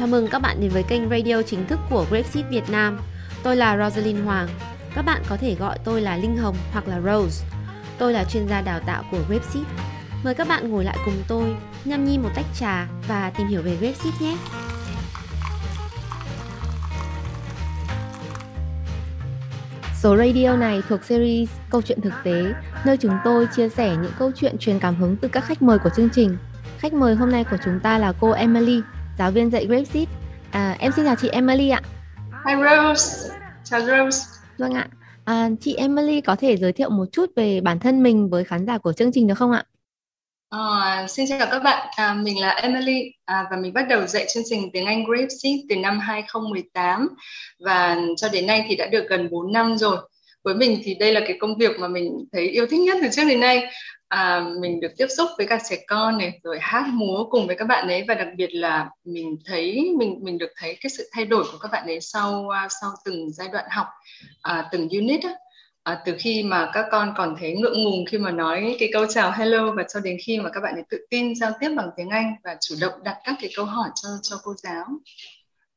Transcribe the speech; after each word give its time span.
Chào 0.00 0.06
mừng 0.06 0.28
các 0.28 0.38
bạn 0.38 0.60
đến 0.60 0.70
với 0.70 0.82
kênh 0.82 1.10
radio 1.10 1.42
chính 1.42 1.66
thức 1.66 1.78
của 1.90 2.06
Grapeseed 2.10 2.46
Việt 2.50 2.70
Nam. 2.70 2.98
Tôi 3.42 3.56
là 3.56 3.78
Rosalind 3.78 4.24
Hoàng. 4.24 4.48
Các 4.94 5.02
bạn 5.02 5.22
có 5.28 5.36
thể 5.36 5.54
gọi 5.54 5.78
tôi 5.84 6.00
là 6.00 6.16
Linh 6.16 6.36
Hồng 6.36 6.56
hoặc 6.72 6.88
là 6.88 7.00
Rose. 7.00 7.46
Tôi 7.98 8.12
là 8.12 8.24
chuyên 8.24 8.48
gia 8.48 8.60
đào 8.60 8.80
tạo 8.80 9.04
của 9.10 9.18
Grapeseed. 9.28 9.64
Mời 10.24 10.34
các 10.34 10.48
bạn 10.48 10.70
ngồi 10.70 10.84
lại 10.84 10.98
cùng 11.04 11.14
tôi, 11.28 11.56
nhâm 11.84 12.04
nhi 12.04 12.18
một 12.18 12.28
tách 12.34 12.44
trà 12.58 12.88
và 13.08 13.32
tìm 13.38 13.46
hiểu 13.46 13.62
về 13.62 13.76
Grapeseed 13.76 14.14
nhé. 14.20 14.36
Số 20.02 20.16
radio 20.16 20.56
này 20.56 20.82
thuộc 20.88 21.04
series 21.04 21.50
Câu 21.70 21.82
chuyện 21.82 22.00
thực 22.00 22.14
tế, 22.24 22.52
nơi 22.84 22.96
chúng 22.96 23.16
tôi 23.24 23.48
chia 23.56 23.68
sẻ 23.68 23.96
những 24.02 24.12
câu 24.18 24.30
chuyện 24.36 24.58
truyền 24.58 24.78
cảm 24.78 24.96
hứng 24.96 25.16
từ 25.16 25.28
các 25.28 25.44
khách 25.44 25.62
mời 25.62 25.78
của 25.78 25.90
chương 25.96 26.10
trình. 26.12 26.36
Khách 26.78 26.92
mời 26.92 27.14
hôm 27.14 27.30
nay 27.32 27.44
của 27.44 27.56
chúng 27.64 27.80
ta 27.80 27.98
là 27.98 28.12
cô 28.20 28.30
Emily, 28.30 28.80
giáo 29.20 29.30
viên 29.30 29.50
dạy 29.50 29.66
Grapeseed. 29.66 30.08
À, 30.50 30.76
em 30.78 30.92
xin 30.96 31.04
chào 31.04 31.14
chị 31.16 31.28
Emily 31.28 31.70
ạ. 31.70 31.80
Hi 32.46 32.54
Rose, 32.54 33.34
chào 33.64 33.80
Rose. 33.80 34.18
Vâng 34.58 34.74
ạ. 34.74 34.88
À, 35.24 35.48
chị 35.60 35.74
Emily 35.74 36.20
có 36.20 36.36
thể 36.36 36.56
giới 36.56 36.72
thiệu 36.72 36.90
một 36.90 37.04
chút 37.12 37.30
về 37.36 37.60
bản 37.60 37.78
thân 37.78 38.02
mình 38.02 38.30
với 38.30 38.44
khán 38.44 38.66
giả 38.66 38.78
của 38.78 38.92
chương 38.92 39.12
trình 39.12 39.26
được 39.26 39.34
không 39.34 39.52
ạ? 39.52 39.64
À, 40.50 41.06
xin 41.08 41.26
chào 41.28 41.48
các 41.50 41.62
bạn, 41.62 41.88
à, 41.96 42.14
mình 42.14 42.40
là 42.40 42.50
Emily 42.50 43.12
à, 43.24 43.44
và 43.50 43.56
mình 43.56 43.72
bắt 43.72 43.88
đầu 43.88 44.06
dạy 44.06 44.26
chương 44.34 44.42
trình 44.46 44.70
tiếng 44.72 44.86
Anh 44.86 45.04
Grapeseed 45.04 45.60
từ 45.68 45.76
năm 45.76 45.98
2018 45.98 47.08
và 47.64 47.96
cho 48.16 48.28
đến 48.28 48.46
nay 48.46 48.64
thì 48.68 48.76
đã 48.76 48.86
được 48.86 49.06
gần 49.08 49.28
4 49.30 49.52
năm 49.52 49.78
rồi. 49.78 49.96
Với 50.44 50.54
mình 50.54 50.80
thì 50.84 50.94
đây 50.94 51.12
là 51.12 51.20
cái 51.20 51.36
công 51.40 51.58
việc 51.58 51.78
mà 51.78 51.88
mình 51.88 52.24
thấy 52.32 52.48
yêu 52.48 52.66
thích 52.66 52.80
nhất 52.80 52.98
từ 53.02 53.08
trước 53.12 53.24
đến 53.28 53.40
nay 53.40 53.66
à, 54.08 54.46
mình 54.60 54.80
được 54.80 54.92
tiếp 54.96 55.06
xúc 55.16 55.28
với 55.38 55.46
cả 55.46 55.58
trẻ 55.70 55.76
con 55.86 56.18
này 56.18 56.40
rồi 56.42 56.58
hát 56.60 56.86
múa 56.92 57.24
cùng 57.30 57.46
với 57.46 57.56
các 57.56 57.64
bạn 57.64 57.88
ấy 57.88 58.04
và 58.08 58.14
đặc 58.14 58.28
biệt 58.36 58.54
là 58.54 58.90
mình 59.04 59.36
thấy 59.44 59.94
mình 59.98 60.18
mình 60.22 60.38
được 60.38 60.50
thấy 60.56 60.76
cái 60.80 60.90
sự 60.90 61.10
thay 61.12 61.24
đổi 61.24 61.44
của 61.52 61.58
các 61.58 61.68
bạn 61.72 61.86
ấy 61.86 62.00
sau 62.00 62.48
à, 62.48 62.68
sau 62.80 62.90
từng 63.04 63.30
giai 63.32 63.48
đoạn 63.52 63.64
học 63.70 63.86
à, 64.42 64.68
từng 64.72 64.88
unit 64.88 65.22
á. 65.22 65.30
À, 65.82 66.02
từ 66.04 66.14
khi 66.18 66.42
mà 66.42 66.70
các 66.74 66.86
con 66.90 67.14
còn 67.16 67.36
thấy 67.40 67.54
ngượng 67.56 67.84
ngùng 67.84 68.04
khi 68.10 68.18
mà 68.18 68.30
nói 68.30 68.76
cái 68.80 68.90
câu 68.92 69.06
chào 69.06 69.32
hello 69.32 69.72
và 69.72 69.84
cho 69.94 70.00
đến 70.00 70.16
khi 70.26 70.38
mà 70.38 70.50
các 70.52 70.60
bạn 70.60 70.74
ấy 70.74 70.82
tự 70.90 71.06
tin 71.10 71.34
giao 71.34 71.50
tiếp 71.60 71.68
bằng 71.76 71.90
tiếng 71.96 72.08
Anh 72.08 72.34
và 72.44 72.56
chủ 72.60 72.74
động 72.80 72.92
đặt 73.04 73.16
các 73.24 73.34
cái 73.40 73.50
câu 73.56 73.64
hỏi 73.64 73.88
cho 74.02 74.08
cho 74.22 74.36
cô 74.42 74.54
giáo. 74.62 74.86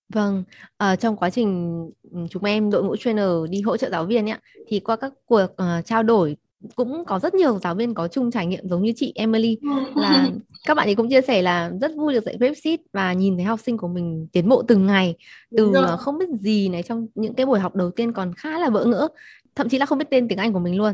Vâng, 0.10 0.44
à, 0.78 0.96
trong 0.96 1.16
quá 1.18 1.30
trình 1.30 1.80
ừ, 2.12 2.20
chúng 2.30 2.44
em 2.44 2.72
đội 2.72 2.84
ngũ 2.84 2.96
trainer 2.96 3.30
đi 3.50 3.62
hỗ 3.62 3.78
trợ 3.78 3.90
giáo 3.90 4.06
viên 4.06 4.30
ấy, 4.30 4.40
thì 4.68 4.80
qua 4.80 4.96
các 4.96 5.14
cuộc 5.26 5.46
uh, 5.46 5.86
trao 5.86 6.04
đổi 6.04 6.38
cũng 6.76 7.06
có 7.06 7.20
rất 7.20 7.34
nhiều 7.34 7.60
giáo 7.60 7.76
viên 7.76 7.94
có 7.94 8.08
chung 8.08 8.32
trải 8.32 8.46
nghiệm 8.46 8.70
giống 8.70 8.84
như 8.84 8.94
chị 8.96 9.14
Emily. 9.16 9.58
Là 9.96 10.28
các 10.66 10.74
bạn 10.74 10.88
ấy 10.88 10.96
cũng 10.96 11.10
chia 11.10 11.22
sẻ 11.22 11.42
là 11.42 11.72
rất 11.82 11.92
vui 11.96 12.14
được 12.14 12.24
dạy 12.26 12.38
Prepsit 12.38 12.80
và 12.94 13.14
nhìn 13.14 13.36
thấy 13.36 13.46
học 13.46 13.60
sinh 13.60 13.78
của 13.78 13.88
mình 13.88 14.28
tiến 14.32 14.50
bộ 14.50 14.64
từng 14.68 14.88
ngày 14.88 15.16
từ 15.58 15.74
không 16.00 16.18
biết 16.18 16.30
gì 16.40 16.70
này 16.70 16.84
trong 16.84 17.08
những 17.16 17.34
cái 17.34 17.46
buổi 17.46 17.60
học 17.60 17.76
đầu 17.76 17.92
tiên 17.92 18.14
còn 18.14 18.34
khá 18.34 18.60
là 18.60 18.70
bỡ 18.70 18.86
ngỡ 18.86 19.08
thậm 19.56 19.70
chí 19.70 19.78
là 19.78 19.86
không 19.86 19.98
biết 19.98 20.06
tên 20.10 20.28
tiếng 20.28 20.38
Anh 20.38 20.54
của 20.54 20.60
mình 20.60 20.78
luôn. 20.78 20.94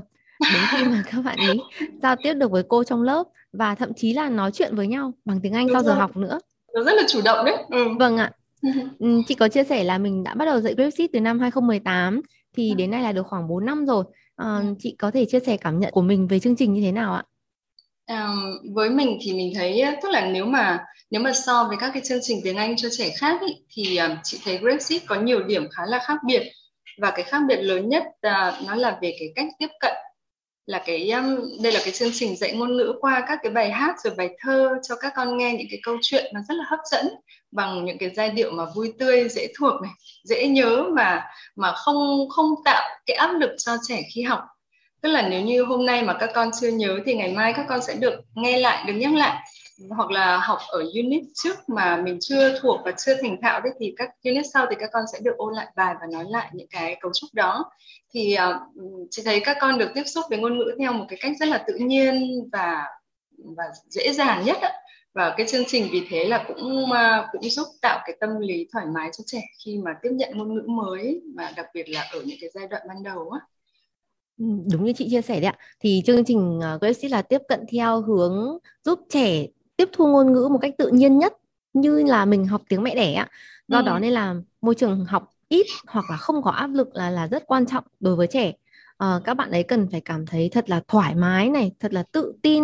Đến 0.54 0.62
khi 0.72 0.84
mà 0.84 1.04
các 1.12 1.22
bạn 1.22 1.38
ấy 1.38 1.60
giao 2.02 2.16
tiếp 2.24 2.34
được 2.34 2.52
với 2.52 2.64
cô 2.68 2.84
trong 2.84 3.02
lớp 3.02 3.24
và 3.54 3.76
thậm 3.76 3.94
chí 3.94 4.14
là 4.14 4.30
nói 4.30 4.52
chuyện 4.52 4.76
với 4.76 4.88
nhau 4.88 5.14
bằng 5.26 5.40
tiếng 5.42 5.54
Anh 5.54 5.68
Đúng 5.68 5.74
sau 5.74 5.84
giờ 5.84 5.94
học 5.94 6.18
nữa. 6.18 6.40
Nó 6.74 6.84
rất 6.84 6.94
là 6.94 7.04
chủ 7.08 7.22
động 7.26 7.46
đấy. 7.46 7.58
Ừ. 7.70 7.86
vâng 8.00 8.18
ạ 8.18 8.32
ừ, 9.00 9.22
chị 9.28 9.36
có 9.36 9.48
chia 9.48 9.64
sẻ 9.64 9.84
là 9.84 9.98
mình 9.98 10.24
đã 10.24 10.34
bắt 10.36 10.46
đầu 10.46 10.60
dạy 10.60 10.74
Grapseed 10.74 11.10
từ 11.14 11.20
năm 11.20 11.40
2018 11.40 12.22
thì 12.58 12.70
ừ. 12.70 12.76
đến 12.76 12.92
nay 12.92 13.04
là 13.04 13.12
được 13.12 13.28
khoảng 13.28 13.48
4 13.48 13.66
năm 13.66 13.86
rồi 13.86 14.04
À, 14.40 14.64
chị 14.80 14.96
có 15.00 15.12
thể 15.12 15.26
chia 15.26 15.40
sẻ 15.40 15.58
cảm 15.58 15.80
nhận 15.80 15.92
của 15.92 16.02
mình 16.02 16.28
về 16.28 16.40
chương 16.40 16.56
trình 16.56 16.74
như 16.74 16.82
thế 16.82 16.92
nào 16.92 17.14
ạ? 17.14 17.24
Um, 18.08 18.74
với 18.74 18.90
mình 18.90 19.18
thì 19.22 19.34
mình 19.34 19.54
thấy 19.56 19.84
tức 20.02 20.12
là 20.12 20.26
nếu 20.26 20.46
mà 20.46 20.80
nếu 21.10 21.22
mà 21.22 21.34
so 21.34 21.64
với 21.64 21.78
các 21.80 21.92
cái 21.94 22.02
chương 22.06 22.20
trình 22.22 22.40
tiếng 22.44 22.58
Anh 22.58 22.76
cho 22.78 22.90
trẻ 22.92 23.10
khác 23.18 23.42
ý, 23.48 23.56
thì 23.74 23.98
um, 23.98 24.12
chị 24.24 24.40
thấy 24.46 24.58
Grapseed 24.58 25.02
có 25.08 25.16
nhiều 25.16 25.44
điểm 25.44 25.68
khá 25.72 25.86
là 25.86 26.00
khác 26.04 26.18
biệt 26.28 26.52
và 27.02 27.12
cái 27.12 27.24
khác 27.24 27.42
biệt 27.48 27.56
lớn 27.56 27.90
nhất 27.90 28.04
uh, 28.04 28.68
nó 28.68 28.76
là 28.76 28.98
về 29.02 29.16
cái 29.20 29.30
cách 29.36 29.48
tiếp 29.60 29.70
cận 29.80 29.94
là 30.70 30.80
cái 30.86 31.12
um, 31.12 31.62
đây 31.62 31.72
là 31.72 31.80
cái 31.84 31.94
chương 31.94 32.12
trình 32.14 32.36
dạy 32.36 32.52
ngôn 32.52 32.78
ngữ 32.78 32.94
qua 33.02 33.26
các 33.28 33.40
cái 33.44 33.52
bài 33.52 33.72
hát 33.72 33.96
rồi 34.04 34.14
bài 34.18 34.30
thơ 34.40 34.76
cho 34.84 34.96
các 34.96 35.14
con 35.16 35.38
nghe 35.38 35.54
những 35.54 35.68
cái 35.72 35.80
câu 35.84 35.98
chuyện 36.02 36.32
nó 36.34 36.40
rất 36.48 36.56
là 36.58 36.64
hấp 36.68 36.80
dẫn 36.92 37.08
bằng 37.52 37.86
những 37.86 37.98
cái 37.98 38.10
giai 38.10 38.30
điệu 38.30 38.52
mà 38.52 38.64
vui 38.76 38.94
tươi 39.00 39.30
dễ 39.30 39.48
thuộc 39.58 39.82
này 39.82 39.92
dễ 40.24 40.48
nhớ 40.48 40.84
mà 40.94 41.26
mà 41.56 41.74
không 41.74 42.30
không 42.30 42.56
tạo 42.66 42.90
cái 43.06 43.18
áp 43.18 43.34
lực 43.34 43.56
cho 43.58 43.78
trẻ 43.88 44.02
khi 44.14 44.22
học. 44.22 44.44
Tức 45.02 45.10
là 45.10 45.28
nếu 45.30 45.42
như 45.42 45.64
hôm 45.64 45.86
nay 45.86 46.04
mà 46.04 46.14
các 46.20 46.30
con 46.34 46.52
chưa 46.62 46.70
nhớ 46.70 47.00
thì 47.06 47.14
ngày 47.14 47.32
mai 47.32 47.54
các 47.54 47.66
con 47.70 47.82
sẽ 47.82 47.94
được 47.94 48.14
nghe 48.36 48.58
lại 48.58 48.84
được 48.88 48.94
nhắc 48.94 49.14
lại 49.14 49.38
hoặc 49.90 50.12
là 50.12 50.38
học 50.38 50.60
ở 50.68 50.80
unit 50.80 51.24
trước 51.34 51.70
mà 51.70 52.02
mình 52.02 52.18
chưa 52.22 52.60
thuộc 52.60 52.80
và 52.86 52.92
chưa 52.92 53.14
thành 53.22 53.38
thạo 53.42 53.62
đấy 53.62 53.74
thì 53.80 53.94
các 53.98 54.10
unit 54.24 54.46
sau 54.54 54.66
thì 54.70 54.76
các 54.80 54.90
con 54.94 55.04
sẽ 55.14 55.20
được 55.22 55.38
ôn 55.38 55.54
lại 55.54 55.68
bài 55.76 55.96
và 56.02 56.08
nói 56.12 56.26
lại 56.30 56.50
những 56.54 56.68
cái 56.70 56.98
cấu 57.02 57.12
trúc 57.14 57.30
đó. 57.34 57.72
Thì 58.14 58.38
uh, 58.50 58.56
chị 59.12 59.22
thấy 59.26 59.40
các 59.46 59.58
con 59.62 59.78
được 59.78 59.92
tiếp 59.96 60.04
xúc 60.06 60.26
với 60.30 60.40
ngôn 60.40 60.58
ngữ 60.58 60.76
theo 60.80 60.94
một 60.94 61.06
cái 61.10 61.20
cách 61.22 61.32
rất 61.40 61.50
là 61.50 61.64
tự 61.68 61.74
nhiên 61.74 62.44
và 62.52 62.84
và 63.58 63.64
dễ 63.90 64.14
dàng 64.14 64.46
nhất 64.46 64.58
đó. 64.62 64.70
và 65.14 65.34
cái 65.38 65.48
chương 65.48 65.66
trình 65.68 65.88
vì 65.92 66.02
thế 66.10 66.26
là 66.26 66.46
cũng 66.48 66.84
uh, 66.84 67.26
cũng 67.32 67.50
giúp 67.50 67.68
tạo 67.82 68.00
cái 68.06 68.18
tâm 68.20 68.30
lý 68.40 68.68
thoải 68.74 68.86
mái 68.86 69.10
cho 69.18 69.24
trẻ 69.28 69.42
khi 69.66 69.78
mà 69.78 69.92
tiếp 70.02 70.10
nhận 70.12 70.30
ngôn 70.34 70.56
ngữ 70.56 70.62
mới 70.68 71.22
và 71.36 71.54
đặc 71.56 71.66
biệt 71.74 71.90
là 71.90 72.02
ở 72.14 72.22
những 72.26 72.38
cái 72.42 72.50
giai 72.54 72.68
đoạn 72.68 72.82
ban 72.88 73.04
đầu 73.04 73.30
á. 73.30 73.40
Ừ, 74.40 74.46
đúng 74.72 74.86
như 74.86 74.94
chị 74.94 75.08
chia 75.10 75.22
sẻ 75.22 75.40
đấy 75.40 75.52
ạ. 75.52 75.58
Thì 75.80 76.02
chương 76.06 76.26
trình 76.26 76.60
uh, 76.60 76.82
Grace 76.82 77.10
là 77.10 77.22
tiếp 77.22 77.42
cận 77.48 77.60
theo 77.72 78.02
hướng 78.02 78.58
giúp 78.84 79.00
trẻ 79.10 79.46
tiếp 79.80 79.90
thu 79.94 80.08
ngôn 80.08 80.34
ngữ 80.34 80.48
một 80.52 80.58
cách 80.62 80.74
tự 80.78 80.90
nhiên 80.90 81.18
nhất 81.18 81.34
như 81.74 82.04
là 82.04 82.26
mình 82.26 82.46
học 82.46 82.62
tiếng 82.70 82.84
mẹ 82.84 82.96
đẻ 82.96 83.14
ạ 83.14 83.28
do 83.68 83.78
ừ. 83.78 83.84
đó 83.86 84.00
nên 84.00 84.12
là 84.12 84.36
môi 84.62 84.76
trường 84.76 85.06
học 85.06 85.30
ít 85.48 85.66
hoặc 85.88 86.06
là 86.10 86.18
không 86.18 86.42
có 86.42 86.52
áp 86.52 86.68
lực 86.68 86.96
là 86.96 87.10
là 87.10 87.28
rất 87.28 87.44
quan 87.48 87.66
trọng 87.66 87.84
đối 88.00 88.16
với 88.16 88.28
trẻ 88.28 88.54
à, 88.98 89.20
các 89.24 89.34
bạn 89.34 89.52
ấy 89.52 89.64
cần 89.64 89.88
phải 89.92 90.02
cảm 90.02 90.26
thấy 90.26 90.50
thật 90.50 90.70
là 90.70 90.82
thoải 90.88 91.16
mái 91.16 91.50
này 91.50 91.72
thật 91.80 91.94
là 91.94 92.04
tự 92.12 92.34
tin 92.42 92.64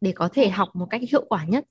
để 0.00 0.12
có 0.12 0.28
thể 0.32 0.48
học 0.48 0.68
một 0.74 0.86
cách 0.90 1.00
hiệu 1.10 1.24
quả 1.28 1.44
nhất 1.44 1.64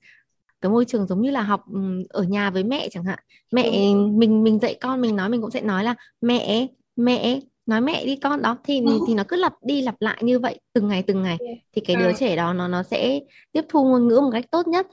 cái 0.60 0.70
môi 0.70 0.84
trường 0.84 1.06
giống 1.06 1.22
như 1.22 1.30
là 1.30 1.42
học 1.42 1.64
ở 2.08 2.22
nhà 2.22 2.50
với 2.50 2.64
mẹ 2.64 2.88
chẳng 2.90 3.04
hạn 3.04 3.18
mẹ 3.52 3.62
ừ. 3.62 3.94
mình 3.94 4.44
mình 4.44 4.58
dạy 4.58 4.76
con 4.80 5.00
mình 5.00 5.16
nói 5.16 5.28
mình 5.28 5.40
cũng 5.40 5.50
sẽ 5.50 5.60
nói 5.60 5.84
là 5.84 5.94
mẹ 6.20 6.66
mẹ 6.96 7.40
nói 7.66 7.80
mẹ 7.80 8.04
đi 8.04 8.16
con 8.16 8.42
đó. 8.42 8.56
Thì 8.64 8.82
thì 9.06 9.14
nó 9.14 9.24
cứ 9.28 9.36
lặp 9.36 9.52
đi 9.62 9.82
lặp 9.82 9.94
lại 10.00 10.18
như 10.20 10.38
vậy 10.38 10.60
từng 10.72 10.88
ngày 10.88 11.02
từng 11.06 11.22
ngày. 11.22 11.38
Thì 11.72 11.82
cái 11.84 11.96
đứa 11.96 12.06
ừ. 12.06 12.12
trẻ 12.18 12.36
đó 12.36 12.52
nó 12.52 12.68
nó 12.68 12.82
sẽ 12.82 13.20
tiếp 13.52 13.64
thu 13.68 13.84
ngôn 13.84 14.08
ngữ 14.08 14.20
một 14.20 14.30
cách 14.32 14.44
tốt 14.50 14.66
nhất. 14.66 14.86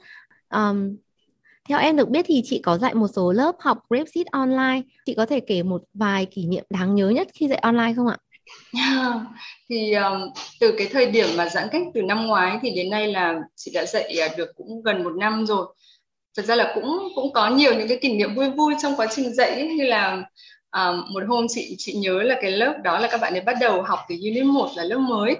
Um, 0.54 0.96
theo 1.68 1.78
em 1.78 1.96
được 1.96 2.08
biết 2.08 2.24
thì 2.28 2.42
chị 2.44 2.60
có 2.64 2.78
dạy 2.78 2.94
một 2.94 3.08
số 3.08 3.32
lớp 3.32 3.52
học 3.58 3.78
Grapeseed 3.90 4.26
online. 4.32 4.80
Chị 5.06 5.14
có 5.14 5.26
thể 5.26 5.40
kể 5.40 5.62
một 5.62 5.82
vài 5.94 6.26
kỷ 6.26 6.46
niệm 6.46 6.64
đáng 6.70 6.94
nhớ 6.94 7.08
nhất 7.08 7.28
khi 7.34 7.48
dạy 7.48 7.58
online 7.58 7.92
không 7.96 8.06
ạ? 8.06 8.16
Thì 9.68 9.92
um, 9.92 10.20
từ 10.60 10.74
cái 10.78 10.86
thời 10.92 11.06
điểm 11.06 11.28
mà 11.36 11.48
giãn 11.48 11.68
cách 11.72 11.82
từ 11.94 12.02
năm 12.02 12.26
ngoái 12.26 12.58
thì 12.62 12.70
đến 12.70 12.90
nay 12.90 13.12
là 13.12 13.40
chị 13.56 13.70
đã 13.74 13.86
dạy 13.86 14.20
à, 14.20 14.28
được 14.36 14.48
cũng 14.56 14.82
gần 14.82 15.04
một 15.04 15.12
năm 15.18 15.46
rồi. 15.46 15.66
Thật 16.36 16.44
ra 16.44 16.56
là 16.56 16.72
cũng 16.74 16.98
cũng 17.14 17.32
có 17.32 17.50
nhiều 17.50 17.74
những 17.74 17.88
cái 17.88 17.98
kỷ 18.02 18.12
niệm 18.12 18.34
vui 18.34 18.50
vui 18.50 18.74
trong 18.82 18.96
quá 18.96 19.06
trình 19.10 19.34
dạy 19.34 19.50
ấy, 19.50 19.68
như 19.68 19.84
là 19.84 20.22
à, 20.70 20.92
một 21.10 21.22
hôm 21.28 21.46
chị 21.48 21.74
chị 21.78 21.92
nhớ 21.92 22.22
là 22.22 22.38
cái 22.42 22.50
lớp 22.50 22.74
đó 22.84 22.98
là 22.98 23.08
các 23.10 23.20
bạn 23.20 23.32
ấy 23.32 23.40
bắt 23.40 23.56
đầu 23.60 23.82
học 23.82 23.98
từ 24.08 24.14
unit 24.14 24.44
1 24.44 24.68
là 24.76 24.84
lớp 24.84 24.98
mới. 24.98 25.36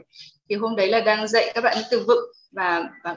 Thì 0.48 0.56
hôm 0.56 0.76
đấy 0.76 0.88
là 0.88 1.00
đang 1.00 1.28
dạy 1.28 1.50
các 1.54 1.64
bạn 1.64 1.76
từ 1.91 2.04
vựng 2.06 2.24
và, 2.52 2.84
và 3.04 3.16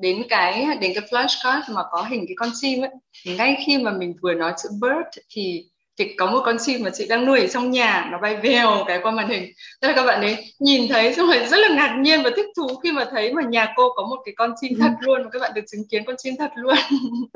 đến 0.00 0.22
cái 0.28 0.66
đến 0.80 0.92
cái 0.94 1.08
flashcard 1.10 1.74
mà 1.74 1.82
có 1.90 2.02
hình 2.02 2.24
cái 2.28 2.34
con 2.36 2.48
chim 2.60 2.80
ấy. 2.80 2.90
Thì 3.24 3.36
ngay 3.36 3.56
khi 3.66 3.78
mà 3.78 3.92
mình 3.92 4.14
vừa 4.22 4.34
nói 4.34 4.52
chữ 4.62 4.68
bird 4.80 5.18
thì 5.30 5.64
thì 5.98 6.14
có 6.18 6.26
một 6.26 6.40
con 6.44 6.56
chim 6.58 6.82
mà 6.84 6.90
chị 6.90 7.06
đang 7.08 7.26
nuôi 7.26 7.40
ở 7.40 7.46
trong 7.46 7.70
nhà 7.70 8.08
nó 8.12 8.18
bay 8.18 8.36
vèo 8.36 8.84
cái 8.86 9.00
qua 9.02 9.12
màn 9.12 9.28
hình. 9.28 9.52
Tức 9.80 9.88
là 9.88 9.94
các 9.94 10.04
bạn 10.04 10.20
ấy 10.20 10.36
nhìn 10.58 10.88
thấy 10.88 11.14
xong 11.14 11.26
rồi 11.26 11.46
rất 11.46 11.56
là 11.60 11.68
ngạc 11.68 11.96
nhiên 12.00 12.22
và 12.22 12.30
thích 12.36 12.46
thú 12.56 12.66
khi 12.82 12.92
mà 12.92 13.04
thấy 13.10 13.32
mà 13.32 13.42
nhà 13.42 13.72
cô 13.76 13.92
có 13.96 14.02
một 14.02 14.16
cái 14.24 14.34
con 14.36 14.54
chim 14.60 14.72
thật 14.80 14.90
luôn 15.00 15.24
và 15.24 15.30
các 15.32 15.38
bạn 15.38 15.50
được 15.54 15.62
chứng 15.72 15.88
kiến 15.90 16.04
con 16.06 16.16
chim 16.18 16.34
thật 16.38 16.50
luôn. 16.54 16.76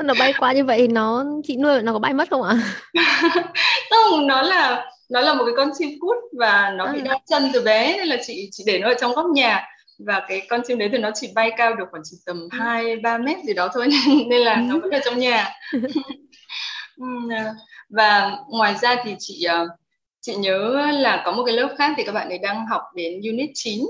Nó 0.05 0.15
bay 0.19 0.34
qua 0.39 0.53
như 0.53 0.65
vậy 0.65 0.89
nó 0.89 1.25
chị 1.45 1.57
nuôi 1.57 1.83
nó 1.83 1.92
có 1.92 1.98
bay 1.98 2.15
mất 2.15 2.31
không 2.31 2.42
ạ? 2.42 2.57
Không 3.91 4.27
nó 4.27 4.42
là 4.42 4.91
nó 5.10 5.21
là 5.21 5.34
một 5.34 5.45
cái 5.45 5.54
con 5.57 5.71
chim 5.78 5.89
cút 6.01 6.16
và 6.39 6.71
nó 6.77 6.92
bị 6.92 7.01
à. 7.01 7.04
đau 7.04 7.21
chân 7.31 7.51
từ 7.53 7.63
bé 7.63 7.97
nên 7.97 8.09
là 8.09 8.16
chị 8.27 8.48
chị 8.53 8.65
để 8.66 8.78
nó 8.78 8.89
ở 8.89 8.95
trong 8.95 9.13
góc 9.13 9.27
nhà. 9.27 9.66
Và 10.07 10.22
cái 10.28 10.42
con 10.48 10.60
chim 10.66 10.78
đấy 10.78 10.89
thì 10.92 10.98
nó 10.98 11.10
chỉ 11.15 11.28
bay 11.34 11.51
cao 11.57 11.75
được 11.75 11.84
khoảng 11.91 12.03
chỉ 12.04 12.16
tầm 12.27 12.36
ừ. 12.36 12.48
hai 12.59 12.97
ba 12.97 13.19
mét 13.19 13.36
gì 13.47 13.54
đó 13.54 13.69
thôi 13.75 13.89
nên 14.28 14.41
là 14.41 14.57
nó 14.57 14.78
vẫn 14.78 14.91
ở 14.91 15.01
trong 15.04 15.19
nhà 15.19 15.48
À, 17.31 17.54
và 17.89 18.39
ngoài 18.48 18.75
ra 18.83 18.97
thì 19.04 19.15
chị 19.19 19.45
à, 19.45 19.65
chị 20.21 20.34
nhớ 20.34 20.91
là 20.93 21.22
có 21.25 21.33
một 21.33 21.43
cái 21.47 21.57
lớp 21.57 21.75
khác 21.78 21.95
thì 21.97 22.04
các 22.04 22.13
bạn 22.13 22.28
ấy 22.28 22.39
đang 22.39 22.66
học 22.66 22.83
đến 22.95 23.21
unit 23.31 23.51
9 23.54 23.81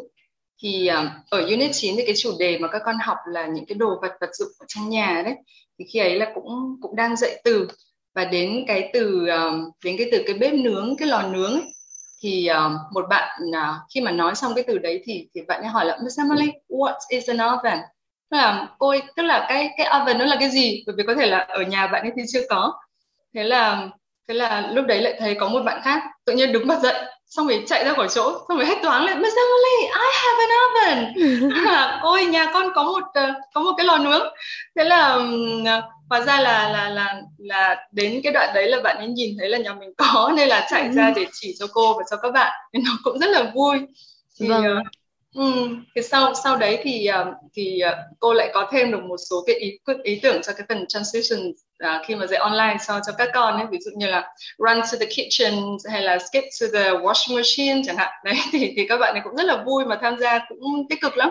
thì 0.63 0.87
à, 0.87 1.23
ở 1.31 1.41
unit 1.41 1.71
9 1.73 1.95
thì 1.97 2.03
cái 2.07 2.15
chủ 2.19 2.33
đề 2.39 2.59
mà 2.59 2.69
các 2.69 2.83
con 2.85 2.97
học 3.03 3.17
là 3.29 3.47
những 3.47 3.67
cái 3.67 3.75
đồ 3.75 3.99
vật 4.03 4.13
vật 4.21 4.31
dụng 4.33 4.49
ở 4.59 4.67
trong 4.69 4.89
nhà 4.91 5.23
đấy. 5.25 5.35
Thì 5.79 5.85
khi 5.93 5.99
ấy 5.99 6.15
là 6.19 6.33
cũng 6.35 6.79
cũng 6.83 6.97
đang 6.97 7.17
dạy 7.17 7.41
từ. 7.45 7.69
Và 8.15 8.25
đến 8.25 8.65
cái 8.67 8.91
từ 8.93 9.27
đến 9.85 9.97
cái 9.99 10.09
từ 10.13 10.23
cái 10.27 10.35
bếp 10.39 10.55
nướng 10.55 10.97
cái 10.97 11.09
lò 11.09 11.23
nướng 11.23 11.53
ấy, 11.53 11.65
thì 12.23 12.49
một 12.93 13.05
bạn 13.11 13.41
khi 13.95 14.01
mà 14.01 14.11
nói 14.11 14.35
xong 14.35 14.55
cái 14.55 14.65
từ 14.67 14.79
đấy 14.79 15.03
thì 15.05 15.29
thì 15.35 15.41
bạn 15.49 15.61
ấy 15.61 15.69
hỏi 15.69 15.85
là 15.85 15.99
Miss 16.03 16.19
Emily 16.19 16.53
what 16.69 16.95
is 17.09 17.31
an 17.31 17.39
oven? 17.39 17.79
Tức 18.31 18.37
là 18.37 18.69
cô 18.79 18.95
tức 19.17 19.23
là 19.23 19.47
cái 19.49 19.71
cái 19.79 19.87
oven 20.03 20.19
nó 20.19 20.25
là 20.25 20.37
cái 20.41 20.51
gì? 20.51 20.85
Bởi 20.87 20.95
vì 20.99 21.05
có 21.07 21.15
thể 21.15 21.27
là 21.27 21.39
ở 21.39 21.63
nhà 21.63 21.87
bạn 21.87 22.03
ấy 22.03 22.13
thì 22.17 22.23
chưa 22.33 22.43
có 22.49 22.73
thế 23.37 23.45
là 23.45 23.89
thế 24.29 24.35
là 24.35 24.71
lúc 24.73 24.87
đấy 24.87 25.01
lại 25.01 25.15
thấy 25.19 25.35
có 25.35 25.49
một 25.49 25.63
bạn 25.63 25.81
khác 25.85 26.03
tự 26.25 26.33
nhiên 26.33 26.53
đứng 26.53 26.67
bật 26.67 26.79
dậy 26.83 26.95
xong 27.27 27.47
rồi 27.47 27.65
chạy 27.67 27.85
ra 27.85 27.93
khỏi 27.93 28.09
chỗ 28.15 28.33
xong 28.49 28.59
rồi 28.59 28.67
hét 28.67 28.83
toáng 28.83 29.05
lên 29.05 29.23
Miss 29.23 29.37
Emily 29.37 29.83
I 29.83 30.09
have 30.15 30.45
an 30.45 30.51
oven? 30.67 31.15
Ôi 32.03 32.25
nhà 32.25 32.51
con 32.55 32.69
có 32.75 32.83
một 32.83 33.03
ờ, 33.15 33.35
có 33.55 33.61
một 33.61 33.73
cái 33.77 33.87
lò 33.87 33.99
nướng. 33.99 34.27
Thế 34.77 34.85
là 34.85 35.19
hóa 36.11 36.21
ra 36.21 36.41
là 36.41 36.69
là 36.69 36.89
là 36.89 37.23
là 37.39 37.77
đến 37.93 38.21
cái 38.25 38.33
đoạn 38.33 38.51
đấy 38.55 38.69
là 38.69 38.81
bạn 38.81 38.97
ấy 38.97 39.07
nhìn 39.07 39.37
thấy 39.39 39.49
là 39.49 39.59
nhà 39.59 39.75
mình 39.75 39.91
có 39.97 40.33
nên 40.37 40.49
là 40.49 40.67
chạy 40.71 40.93
ra 40.93 41.13
để 41.17 41.27
chỉ 41.33 41.55
cho 41.59 41.67
cô 41.73 41.95
và 41.99 42.05
cho 42.11 42.17
các 42.17 42.31
bạn 42.31 42.53
nên 42.73 42.83
nó 42.85 42.93
cũng 43.05 43.19
rất 43.19 43.31
là 43.31 43.53
vui. 43.55 43.79
Thì 44.41 44.49
vâng. 44.49 44.65
Ừ, 45.35 45.69
thì 45.95 46.03
sau 46.03 46.35
sau 46.35 46.57
đấy 46.57 46.79
thì 46.83 47.09
uh, 47.21 47.35
thì 47.55 47.83
cô 48.19 48.33
lại 48.33 48.51
có 48.55 48.69
thêm 48.73 48.93
được 48.93 49.03
một 49.03 49.17
số 49.31 49.45
cái 49.47 49.57
ý 49.57 49.79
ý 50.03 50.21
tưởng 50.23 50.43
cho 50.43 50.53
cái 50.53 50.67
phần 50.69 50.85
transition 50.89 51.41
uh, 51.85 52.07
khi 52.07 52.15
mà 52.15 52.27
dạy 52.27 52.41
online 52.41 52.77
so 52.81 53.01
cho 53.07 53.13
các 53.19 53.29
con 53.35 53.55
ấy 53.55 53.67
ví 53.71 53.79
dụ 53.81 53.91
như 53.97 54.07
là 54.07 54.35
run 54.59 54.81
to 54.81 54.99
the 55.01 55.07
kitchen 55.07 55.55
hay 55.93 56.03
là 56.03 56.19
skip 56.19 56.45
to 56.61 56.67
the 56.73 56.91
washing 56.91 57.37
machine 57.37 57.83
chẳng 57.87 57.97
hạn. 57.97 58.13
Đấy 58.25 58.37
thì 58.53 58.73
thì 58.77 58.87
các 58.89 58.97
bạn 58.97 59.15
ấy 59.15 59.21
cũng 59.25 59.37
rất 59.37 59.45
là 59.45 59.63
vui 59.67 59.85
mà 59.85 59.99
tham 60.03 60.19
gia 60.19 60.39
cũng 60.49 60.59
tích 60.91 61.01
cực 61.01 61.17
lắm. 61.17 61.31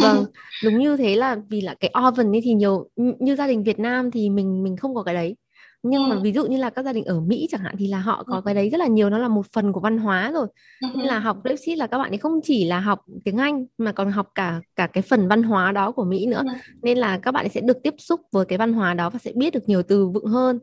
Vâng 0.00 0.24
đúng 0.64 0.78
như 0.78 0.96
thế 0.96 1.16
là 1.16 1.36
vì 1.48 1.60
là 1.60 1.74
cái 1.80 1.92
oven 2.08 2.34
ấy 2.34 2.40
thì 2.44 2.52
nhiều 2.52 2.88
như 2.96 3.36
gia 3.36 3.46
đình 3.46 3.62
Việt 3.62 3.78
Nam 3.78 4.10
thì 4.10 4.30
mình 4.30 4.62
mình 4.62 4.76
không 4.76 4.94
có 4.94 5.02
cái 5.02 5.14
đấy 5.14 5.36
nhưng 5.82 6.08
mà 6.08 6.16
ví 6.22 6.32
dụ 6.32 6.46
như 6.46 6.56
là 6.56 6.70
các 6.70 6.84
gia 6.84 6.92
đình 6.92 7.04
ở 7.04 7.20
Mỹ 7.20 7.46
chẳng 7.50 7.60
hạn 7.60 7.74
thì 7.78 7.86
là 7.88 7.98
họ 7.98 8.24
có 8.26 8.40
cái 8.40 8.54
đấy 8.54 8.70
rất 8.70 8.78
là 8.78 8.86
nhiều 8.86 9.10
nó 9.10 9.18
là 9.18 9.28
một 9.28 9.46
phần 9.52 9.72
của 9.72 9.80
văn 9.80 9.98
hóa 9.98 10.30
rồi. 10.34 10.46
Nên 10.94 11.06
là 11.06 11.18
học 11.18 11.36
Brexit 11.42 11.78
là 11.78 11.86
các 11.86 11.98
bạn 11.98 12.12
ấy 12.12 12.18
không 12.18 12.40
chỉ 12.42 12.64
là 12.64 12.80
học 12.80 13.04
tiếng 13.24 13.36
Anh 13.36 13.66
mà 13.78 13.92
còn 13.92 14.10
học 14.10 14.28
cả 14.34 14.60
cả 14.76 14.86
cái 14.86 15.02
phần 15.02 15.28
văn 15.28 15.42
hóa 15.42 15.72
đó 15.72 15.92
của 15.92 16.04
Mỹ 16.04 16.26
nữa. 16.26 16.42
Nên 16.82 16.98
là 16.98 17.18
các 17.18 17.32
bạn 17.32 17.44
ấy 17.44 17.50
sẽ 17.50 17.60
được 17.60 17.82
tiếp 17.82 17.94
xúc 17.98 18.20
với 18.32 18.44
cái 18.44 18.58
văn 18.58 18.72
hóa 18.72 18.94
đó 18.94 19.10
và 19.10 19.18
sẽ 19.18 19.32
biết 19.34 19.52
được 19.52 19.68
nhiều 19.68 19.82
từ 19.82 20.08
vựng 20.08 20.26
hơn. 20.26 20.58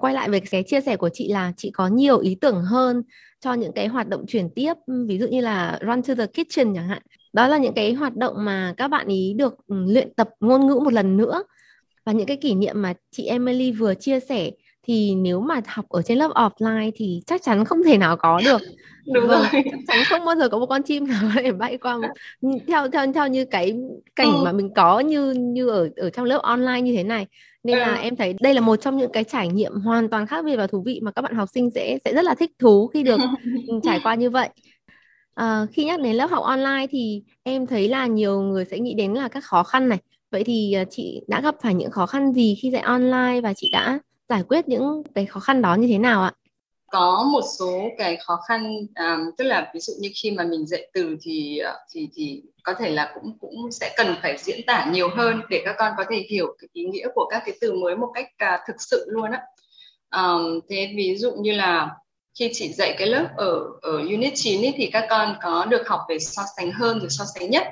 Quay 0.00 0.14
lại 0.14 0.30
về 0.30 0.40
cái 0.40 0.62
chia 0.62 0.80
sẻ 0.80 0.96
của 0.96 1.10
chị 1.12 1.28
là 1.28 1.52
chị 1.56 1.70
có 1.70 1.86
nhiều 1.86 2.18
ý 2.18 2.34
tưởng 2.34 2.62
hơn 2.62 3.02
cho 3.40 3.54
những 3.54 3.72
cái 3.72 3.86
hoạt 3.86 4.08
động 4.08 4.24
chuyển 4.26 4.50
tiếp 4.54 4.74
ví 5.06 5.18
dụ 5.18 5.26
như 5.26 5.40
là 5.40 5.78
run 5.80 6.02
to 6.02 6.14
the 6.14 6.26
kitchen 6.26 6.74
chẳng 6.74 6.88
hạn. 6.88 7.02
Đó 7.32 7.48
là 7.48 7.58
những 7.58 7.74
cái 7.74 7.92
hoạt 7.92 8.16
động 8.16 8.34
mà 8.38 8.74
các 8.76 8.88
bạn 8.88 9.06
ý 9.06 9.34
được 9.36 9.54
luyện 9.68 10.14
tập 10.14 10.28
ngôn 10.40 10.66
ngữ 10.66 10.74
một 10.84 10.92
lần 10.92 11.16
nữa 11.16 11.42
và 12.08 12.12
những 12.12 12.26
cái 12.26 12.36
kỷ 12.36 12.54
niệm 12.54 12.82
mà 12.82 12.92
chị 13.10 13.26
Emily 13.26 13.72
vừa 13.72 13.94
chia 13.94 14.20
sẻ 14.20 14.50
thì 14.82 15.14
nếu 15.14 15.40
mà 15.40 15.60
học 15.66 15.84
ở 15.88 16.02
trên 16.02 16.18
lớp 16.18 16.30
offline 16.34 16.90
thì 16.94 17.22
chắc 17.26 17.42
chắn 17.42 17.64
không 17.64 17.84
thể 17.84 17.98
nào 17.98 18.16
có 18.16 18.40
được 18.44 18.60
đúng 19.14 19.28
vâng, 19.28 19.42
rồi 19.52 19.62
chắc 19.64 19.78
chắn 19.86 19.98
không 20.08 20.24
bao 20.24 20.36
giờ 20.36 20.48
có 20.48 20.58
một 20.58 20.66
con 20.66 20.82
chim 20.82 21.08
nào 21.08 21.30
thể 21.34 21.52
bay 21.52 21.78
qua 21.78 21.96
một... 21.96 22.08
theo 22.66 22.88
theo 22.88 23.12
theo 23.12 23.28
như 23.28 23.44
cái 23.44 23.76
cảnh 24.16 24.32
ừ. 24.32 24.42
mà 24.44 24.52
mình 24.52 24.74
có 24.74 25.00
như 25.00 25.30
như 25.30 25.68
ở 25.68 25.88
ở 25.96 26.10
trong 26.10 26.24
lớp 26.24 26.38
online 26.42 26.80
như 26.80 26.96
thế 26.96 27.02
này 27.04 27.26
nên 27.64 27.78
ừ. 27.78 27.80
là 27.80 27.94
em 27.94 28.16
thấy 28.16 28.34
đây 28.40 28.54
là 28.54 28.60
một 28.60 28.76
trong 28.76 28.96
những 28.96 29.12
cái 29.12 29.24
trải 29.24 29.48
nghiệm 29.48 29.72
hoàn 29.72 30.08
toàn 30.08 30.26
khác 30.26 30.44
biệt 30.44 30.56
và 30.56 30.66
thú 30.66 30.82
vị 30.86 31.00
mà 31.02 31.10
các 31.10 31.22
bạn 31.22 31.34
học 31.34 31.48
sinh 31.54 31.70
sẽ 31.74 31.98
sẽ 32.04 32.14
rất 32.14 32.24
là 32.24 32.34
thích 32.34 32.50
thú 32.58 32.86
khi 32.86 33.02
được 33.02 33.20
trải 33.82 34.00
qua 34.04 34.14
như 34.14 34.30
vậy 34.30 34.48
à, 35.34 35.66
khi 35.72 35.84
nhắc 35.84 36.00
đến 36.00 36.16
lớp 36.16 36.30
học 36.30 36.44
online 36.44 36.86
thì 36.90 37.22
em 37.42 37.66
thấy 37.66 37.88
là 37.88 38.06
nhiều 38.06 38.40
người 38.40 38.64
sẽ 38.64 38.78
nghĩ 38.78 38.94
đến 38.94 39.14
là 39.14 39.28
các 39.28 39.44
khó 39.44 39.62
khăn 39.62 39.88
này 39.88 39.98
Vậy 40.30 40.44
thì 40.44 40.72
ờ, 40.72 40.84
chị 40.90 41.22
đã 41.26 41.40
gặp 41.40 41.54
phải 41.62 41.74
những 41.74 41.90
khó 41.90 42.06
khăn 42.06 42.32
gì 42.32 42.58
khi 42.62 42.70
dạy 42.70 42.82
online 42.82 43.40
và 43.40 43.54
chị 43.54 43.70
đã 43.72 43.98
giải 44.28 44.42
quyết 44.48 44.68
những 44.68 45.02
cái 45.14 45.26
khó 45.26 45.40
khăn 45.40 45.62
đó 45.62 45.74
như 45.74 45.88
thế 45.88 45.98
nào 45.98 46.22
ạ? 46.22 46.32
Có 46.90 47.28
một 47.32 47.42
số 47.58 47.88
cái 47.98 48.16
khó 48.16 48.38
khăn 48.48 48.76
um, 48.78 49.30
tức 49.38 49.44
là 49.44 49.70
ví 49.74 49.80
dụ 49.80 49.92
như 50.00 50.08
khi 50.22 50.30
mà 50.30 50.44
mình 50.44 50.66
dạy 50.66 50.90
từ 50.92 51.16
thì 51.22 51.58
ờ, 51.58 51.74
thì 51.94 52.08
thì 52.14 52.42
có 52.62 52.74
thể 52.78 52.90
là 52.90 53.12
cũng 53.14 53.38
cũng 53.40 53.72
sẽ 53.72 53.94
cần 53.96 54.14
phải 54.22 54.36
diễn 54.38 54.60
tả 54.66 54.90
nhiều 54.92 55.08
hơn 55.16 55.40
để 55.50 55.62
các 55.64 55.76
con 55.78 55.92
có 55.96 56.04
thể 56.10 56.26
hiểu 56.30 56.56
cái 56.58 56.68
ý 56.72 56.84
nghĩa 56.84 57.06
của 57.14 57.26
các 57.30 57.42
cái 57.46 57.54
từ 57.60 57.72
mới 57.72 57.96
một 57.96 58.10
cách 58.14 58.26
uh, 58.54 58.60
thực 58.68 58.76
sự 58.78 59.06
luôn 59.08 59.30
á. 59.30 59.42
Um, 60.16 60.60
thế 60.68 60.92
ví 60.96 61.16
dụ 61.16 61.32
như 61.32 61.52
là 61.52 61.90
khi 62.38 62.50
chị 62.52 62.72
dạy 62.72 62.94
cái 62.98 63.06
lớp 63.06 63.28
ở 63.36 63.60
ở 63.82 63.98
unit 63.98 64.32
9 64.36 64.64
ấy, 64.64 64.74
thì 64.76 64.90
các 64.92 65.06
con 65.10 65.36
có 65.42 65.64
được 65.64 65.88
học 65.88 66.00
về 66.08 66.18
so 66.18 66.42
sánh 66.56 66.72
hơn 66.72 66.98
rồi 67.00 67.10
so 67.10 67.24
sánh 67.34 67.50
nhất. 67.50 67.66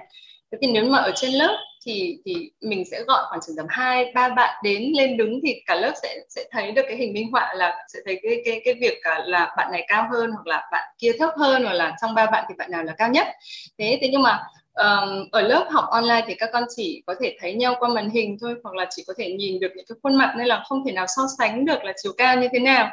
Thế 0.56 0.66
thì 0.66 0.72
nếu 0.72 0.84
mà 0.84 0.98
ở 0.98 1.12
trên 1.14 1.32
lớp 1.32 1.56
thì 1.86 2.18
thì 2.24 2.50
mình 2.60 2.84
sẽ 2.90 3.02
gọi 3.06 3.24
khoảng 3.28 3.40
chừng 3.46 3.56
tầm 3.56 3.66
hai 3.68 4.12
ba 4.14 4.28
bạn 4.28 4.60
đến 4.64 4.92
lên 4.96 5.16
đứng 5.16 5.40
thì 5.42 5.54
cả 5.66 5.74
lớp 5.74 5.92
sẽ 6.02 6.16
sẽ 6.28 6.44
thấy 6.50 6.72
được 6.72 6.82
cái 6.88 6.96
hình 6.96 7.12
minh 7.12 7.32
họa 7.32 7.54
là 7.54 7.86
sẽ 7.92 7.98
thấy 8.04 8.20
cái 8.22 8.42
cái 8.44 8.60
cái 8.64 8.74
việc 8.80 8.98
cả 9.02 9.18
là 9.26 9.54
bạn 9.56 9.72
này 9.72 9.84
cao 9.88 10.08
hơn 10.12 10.30
hoặc 10.30 10.46
là 10.46 10.68
bạn 10.72 10.82
kia 10.98 11.12
thấp 11.18 11.30
hơn 11.38 11.64
hoặc 11.64 11.72
là 11.72 11.96
trong 12.02 12.14
ba 12.14 12.26
bạn 12.26 12.44
thì 12.48 12.54
bạn 12.58 12.70
nào 12.70 12.82
là 12.84 12.94
cao 12.98 13.08
nhất. 13.10 13.26
Thế 13.78 13.98
thế 14.00 14.08
nhưng 14.12 14.22
mà 14.22 14.42
um, 14.74 15.28
ở 15.32 15.40
lớp 15.42 15.66
học 15.70 15.84
online 15.90 16.24
thì 16.26 16.34
các 16.34 16.50
con 16.52 16.64
chỉ 16.76 17.02
có 17.06 17.14
thể 17.20 17.36
thấy 17.40 17.54
nhau 17.54 17.74
qua 17.78 17.88
màn 17.88 18.10
hình 18.10 18.36
thôi 18.40 18.54
hoặc 18.64 18.74
là 18.74 18.86
chỉ 18.90 19.04
có 19.06 19.14
thể 19.18 19.32
nhìn 19.32 19.60
được 19.60 19.72
những 19.76 19.86
cái 19.88 19.96
khuôn 20.02 20.14
mặt 20.14 20.34
nên 20.38 20.46
là 20.46 20.62
không 20.68 20.84
thể 20.86 20.92
nào 20.92 21.06
so 21.16 21.22
sánh 21.38 21.64
được 21.64 21.84
là 21.84 21.92
chiều 22.02 22.12
cao 22.18 22.36
như 22.36 22.48
thế 22.52 22.58
nào 22.58 22.90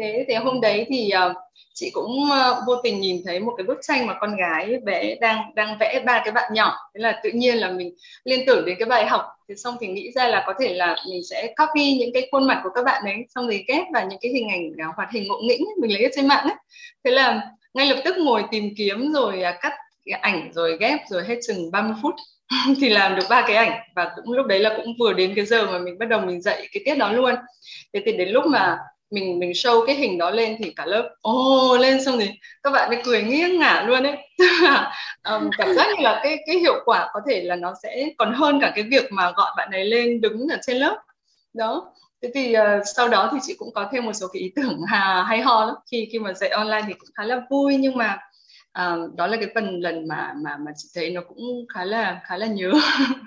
thế 0.00 0.24
thì 0.28 0.34
hôm 0.34 0.60
đấy 0.60 0.86
thì 0.88 1.10
uh, 1.30 1.36
chị 1.74 1.90
cũng 1.90 2.10
uh, 2.22 2.56
vô 2.66 2.76
tình 2.82 3.00
nhìn 3.00 3.22
thấy 3.24 3.40
một 3.40 3.52
cái 3.56 3.64
bức 3.66 3.78
tranh 3.82 4.06
mà 4.06 4.14
con 4.20 4.36
gái 4.36 4.78
bé 4.84 5.14
đang 5.20 5.54
đang 5.54 5.76
vẽ 5.80 6.02
ba 6.06 6.22
cái 6.24 6.32
bạn 6.32 6.52
nhỏ. 6.54 6.76
Thế 6.94 7.00
là 7.00 7.20
tự 7.22 7.30
nhiên 7.30 7.56
là 7.56 7.70
mình 7.70 7.94
liên 8.24 8.46
tưởng 8.46 8.64
đến 8.64 8.76
cái 8.78 8.86
bài 8.86 9.06
học. 9.06 9.24
Thì 9.48 9.54
xong 9.56 9.76
thì 9.80 9.86
nghĩ 9.86 10.10
ra 10.14 10.28
là 10.28 10.44
có 10.46 10.54
thể 10.60 10.74
là 10.74 10.96
mình 11.10 11.22
sẽ 11.30 11.54
copy 11.56 11.94
những 11.94 12.12
cái 12.14 12.28
khuôn 12.32 12.46
mặt 12.46 12.60
của 12.64 12.70
các 12.74 12.84
bạn 12.84 13.04
ấy 13.04 13.16
xong 13.34 13.46
rồi 13.46 13.64
ghép 13.68 13.84
vào 13.92 14.06
những 14.06 14.18
cái 14.22 14.32
hình 14.32 14.48
ảnh 14.48 14.88
uh, 14.90 14.96
hoạt 14.96 15.10
hình 15.12 15.28
ngộ 15.28 15.40
nghĩnh 15.42 15.64
mình 15.80 15.92
lấy 15.92 16.04
ở 16.04 16.10
trên 16.14 16.28
mạng 16.28 16.44
ấy. 16.44 16.56
Thế 17.04 17.10
là 17.10 17.40
ngay 17.74 17.86
lập 17.86 18.02
tức 18.04 18.16
ngồi 18.18 18.44
tìm 18.50 18.74
kiếm 18.76 19.12
rồi 19.12 19.42
uh, 19.54 19.60
cắt 19.60 19.72
cái 20.04 20.20
ảnh 20.20 20.50
rồi 20.52 20.76
ghép 20.80 21.00
rồi 21.08 21.24
hết 21.28 21.38
chừng 21.48 21.70
30 21.70 21.94
phút 22.02 22.14
thì 22.80 22.88
làm 22.88 23.16
được 23.16 23.24
ba 23.30 23.44
cái 23.46 23.56
ảnh. 23.56 23.80
Và 23.94 24.10
cũng 24.16 24.32
lúc 24.32 24.46
đấy 24.46 24.58
là 24.60 24.74
cũng 24.76 24.94
vừa 24.98 25.12
đến 25.12 25.32
cái 25.36 25.46
giờ 25.46 25.66
mà 25.66 25.78
mình 25.78 25.98
bắt 25.98 26.08
đầu 26.08 26.20
mình 26.20 26.42
dạy 26.42 26.68
cái 26.72 26.82
tiết 26.84 26.94
đó 26.94 27.12
luôn. 27.12 27.34
Thế 27.92 28.02
thì 28.06 28.12
đến 28.12 28.28
lúc 28.28 28.46
mà 28.46 28.78
mình 29.10 29.38
mình 29.38 29.50
show 29.50 29.86
cái 29.86 29.94
hình 29.94 30.18
đó 30.18 30.30
lên 30.30 30.56
thì 30.58 30.70
cả 30.70 30.86
lớp 30.86 31.14
ô 31.20 31.72
oh, 31.74 31.80
lên 31.80 32.04
xong 32.04 32.18
thì 32.18 32.30
các 32.62 32.70
bạn 32.70 32.88
ấy 32.88 33.02
cười 33.04 33.22
nghiêng 33.22 33.58
ngả 33.58 33.82
luôn 33.82 34.02
ấy. 34.02 34.16
Um, 35.30 35.50
cảm 35.58 35.74
giác 35.74 35.86
như 35.96 36.02
là 36.02 36.20
cái 36.22 36.38
cái 36.46 36.56
hiệu 36.56 36.74
quả 36.84 37.10
có 37.12 37.20
thể 37.28 37.42
là 37.42 37.56
nó 37.56 37.74
sẽ 37.82 38.06
còn 38.18 38.34
hơn 38.34 38.60
cả 38.60 38.72
cái 38.74 38.84
việc 38.84 39.12
mà 39.12 39.32
gọi 39.36 39.50
bạn 39.56 39.70
ấy 39.70 39.84
lên 39.84 40.20
đứng 40.20 40.48
ở 40.48 40.58
trên 40.66 40.76
lớp. 40.76 40.96
Đó. 41.54 41.92
Thế 42.22 42.30
thì 42.34 42.54
uh, 42.58 42.82
sau 42.96 43.08
đó 43.08 43.28
thì 43.32 43.38
chị 43.42 43.54
cũng 43.58 43.72
có 43.74 43.88
thêm 43.92 44.04
một 44.04 44.12
số 44.12 44.26
cái 44.32 44.42
ý 44.42 44.52
tưởng 44.56 44.80
hà 44.88 45.22
hay 45.22 45.40
ho 45.40 45.64
lắm. 45.64 45.74
Khi 45.90 46.08
khi 46.12 46.18
mà 46.18 46.32
dạy 46.32 46.50
online 46.50 46.82
thì 46.86 46.92
cũng 46.92 47.08
khá 47.14 47.24
là 47.24 47.40
vui 47.50 47.76
nhưng 47.76 47.96
mà 47.96 48.18
uh, 48.78 49.14
đó 49.14 49.26
là 49.26 49.36
cái 49.36 49.48
phần 49.54 49.80
lần 49.80 50.08
mà 50.08 50.34
mà 50.36 50.56
mà 50.56 50.72
chị 50.76 50.88
thấy 50.94 51.10
nó 51.10 51.20
cũng 51.28 51.66
khá 51.74 51.84
là 51.84 52.20
khá 52.24 52.36
là 52.36 52.46
nhớ. 52.46 52.72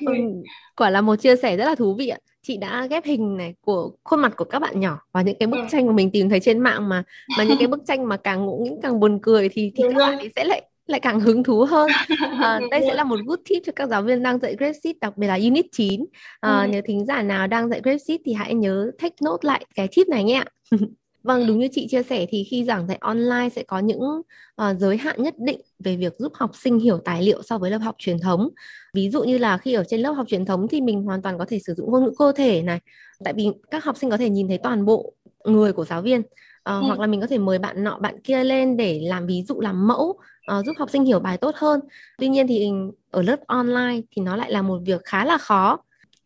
vâng. 0.00 0.42
quả 0.76 0.90
là 0.90 1.00
một 1.00 1.16
chia 1.16 1.36
sẻ 1.36 1.56
rất 1.56 1.64
là 1.64 1.74
thú 1.74 1.94
vị 1.98 2.08
ạ 2.08 2.18
chị 2.46 2.56
đã 2.56 2.86
ghép 2.86 3.04
hình 3.04 3.36
này 3.36 3.54
của 3.60 3.90
khuôn 4.04 4.20
mặt 4.20 4.32
của 4.36 4.44
các 4.44 4.58
bạn 4.58 4.80
nhỏ 4.80 4.98
và 5.12 5.22
những 5.22 5.36
cái 5.40 5.46
bức 5.46 5.56
ừ. 5.56 5.66
tranh 5.70 5.86
mà 5.86 5.92
mình 5.92 6.10
tìm 6.10 6.28
thấy 6.28 6.40
trên 6.40 6.58
mạng 6.58 6.88
mà 6.88 7.02
mà 7.38 7.44
những 7.44 7.58
cái 7.58 7.66
bức 7.68 7.80
tranh 7.86 8.08
mà 8.08 8.16
càng 8.16 8.46
ngộ 8.46 8.58
nghĩnh 8.62 8.80
càng 8.82 9.00
buồn 9.00 9.18
cười 9.22 9.48
thì 9.48 9.72
thì 9.76 9.84
các 9.88 9.98
bạn 9.98 10.18
ấy 10.18 10.30
sẽ 10.36 10.44
lại 10.44 10.62
lại 10.86 11.00
càng 11.00 11.20
hứng 11.20 11.44
thú 11.44 11.64
hơn. 11.64 11.90
À, 12.42 12.60
đây 12.70 12.80
sẽ 12.86 12.94
là 12.94 13.04
một 13.04 13.20
good 13.26 13.38
tip 13.48 13.62
cho 13.66 13.72
các 13.76 13.88
giáo 13.88 14.02
viên 14.02 14.22
đang 14.22 14.38
dạy 14.38 14.56
Grapeshit, 14.58 15.00
đặc 15.00 15.16
biệt 15.16 15.26
là 15.26 15.34
Unit 15.34 15.66
9. 15.72 16.04
À, 16.40 16.60
ừ. 16.60 16.66
Nếu 16.70 16.82
thính 16.82 17.06
giả 17.06 17.22
nào 17.22 17.46
đang 17.46 17.68
dạy 17.68 17.80
Grapeshit 17.82 18.20
thì 18.24 18.32
hãy 18.32 18.54
nhớ 18.54 18.90
take 19.02 19.14
note 19.24 19.46
lại 19.46 19.66
cái 19.74 19.88
tip 19.96 20.08
này 20.08 20.24
nhé. 20.24 20.44
Vâng, 21.22 21.46
đúng 21.46 21.58
như 21.58 21.68
chị 21.72 21.86
chia 21.88 22.02
sẻ 22.02 22.26
thì 22.28 22.44
khi 22.44 22.64
giảng 22.64 22.86
dạy 22.86 22.98
online 23.00 23.48
sẽ 23.48 23.62
có 23.62 23.78
những 23.78 24.00
uh, 24.00 24.78
giới 24.78 24.96
hạn 24.96 25.22
nhất 25.22 25.34
định 25.38 25.60
về 25.78 25.96
việc 25.96 26.14
giúp 26.18 26.32
học 26.34 26.50
sinh 26.54 26.78
hiểu 26.78 26.98
tài 26.98 27.22
liệu 27.22 27.42
so 27.42 27.58
với 27.58 27.70
lớp 27.70 27.78
học 27.78 27.94
truyền 27.98 28.18
thống. 28.20 28.48
Ví 28.94 29.10
dụ 29.10 29.24
như 29.24 29.38
là 29.38 29.58
khi 29.58 29.72
ở 29.72 29.84
trên 29.88 30.00
lớp 30.00 30.12
học 30.12 30.26
truyền 30.28 30.44
thống 30.44 30.68
thì 30.68 30.80
mình 30.80 31.02
hoàn 31.02 31.22
toàn 31.22 31.38
có 31.38 31.44
thể 31.48 31.58
sử 31.58 31.74
dụng 31.74 31.90
ngôn 31.90 32.04
ngữ 32.04 32.12
cơ 32.18 32.32
thể 32.32 32.62
này, 32.62 32.80
tại 33.24 33.34
vì 33.34 33.46
các 33.70 33.84
học 33.84 33.96
sinh 33.96 34.10
có 34.10 34.16
thể 34.16 34.30
nhìn 34.30 34.48
thấy 34.48 34.58
toàn 34.58 34.84
bộ 34.84 35.12
người 35.44 35.72
của 35.72 35.84
giáo 35.84 36.02
viên. 36.02 36.20
Uh, 36.20 36.24
ừ. 36.64 36.80
hoặc 36.86 37.00
là 37.00 37.06
mình 37.06 37.20
có 37.20 37.26
thể 37.26 37.38
mời 37.38 37.58
bạn 37.58 37.84
nọ 37.84 37.98
bạn 37.98 38.20
kia 38.20 38.44
lên 38.44 38.76
để 38.76 39.00
làm 39.02 39.26
ví 39.26 39.42
dụ 39.48 39.60
làm 39.60 39.86
mẫu 39.86 40.18
uh, 40.58 40.66
giúp 40.66 40.72
học 40.78 40.90
sinh 40.90 41.04
hiểu 41.04 41.18
bài 41.20 41.36
tốt 41.36 41.54
hơn 41.56 41.80
tuy 42.18 42.28
nhiên 42.28 42.46
thì 42.46 42.70
ở 43.10 43.22
lớp 43.22 43.40
online 43.46 44.00
thì 44.10 44.22
nó 44.22 44.36
lại 44.36 44.52
là 44.52 44.62
một 44.62 44.78
việc 44.84 45.00
khá 45.04 45.24
là 45.24 45.38
khó 45.38 45.78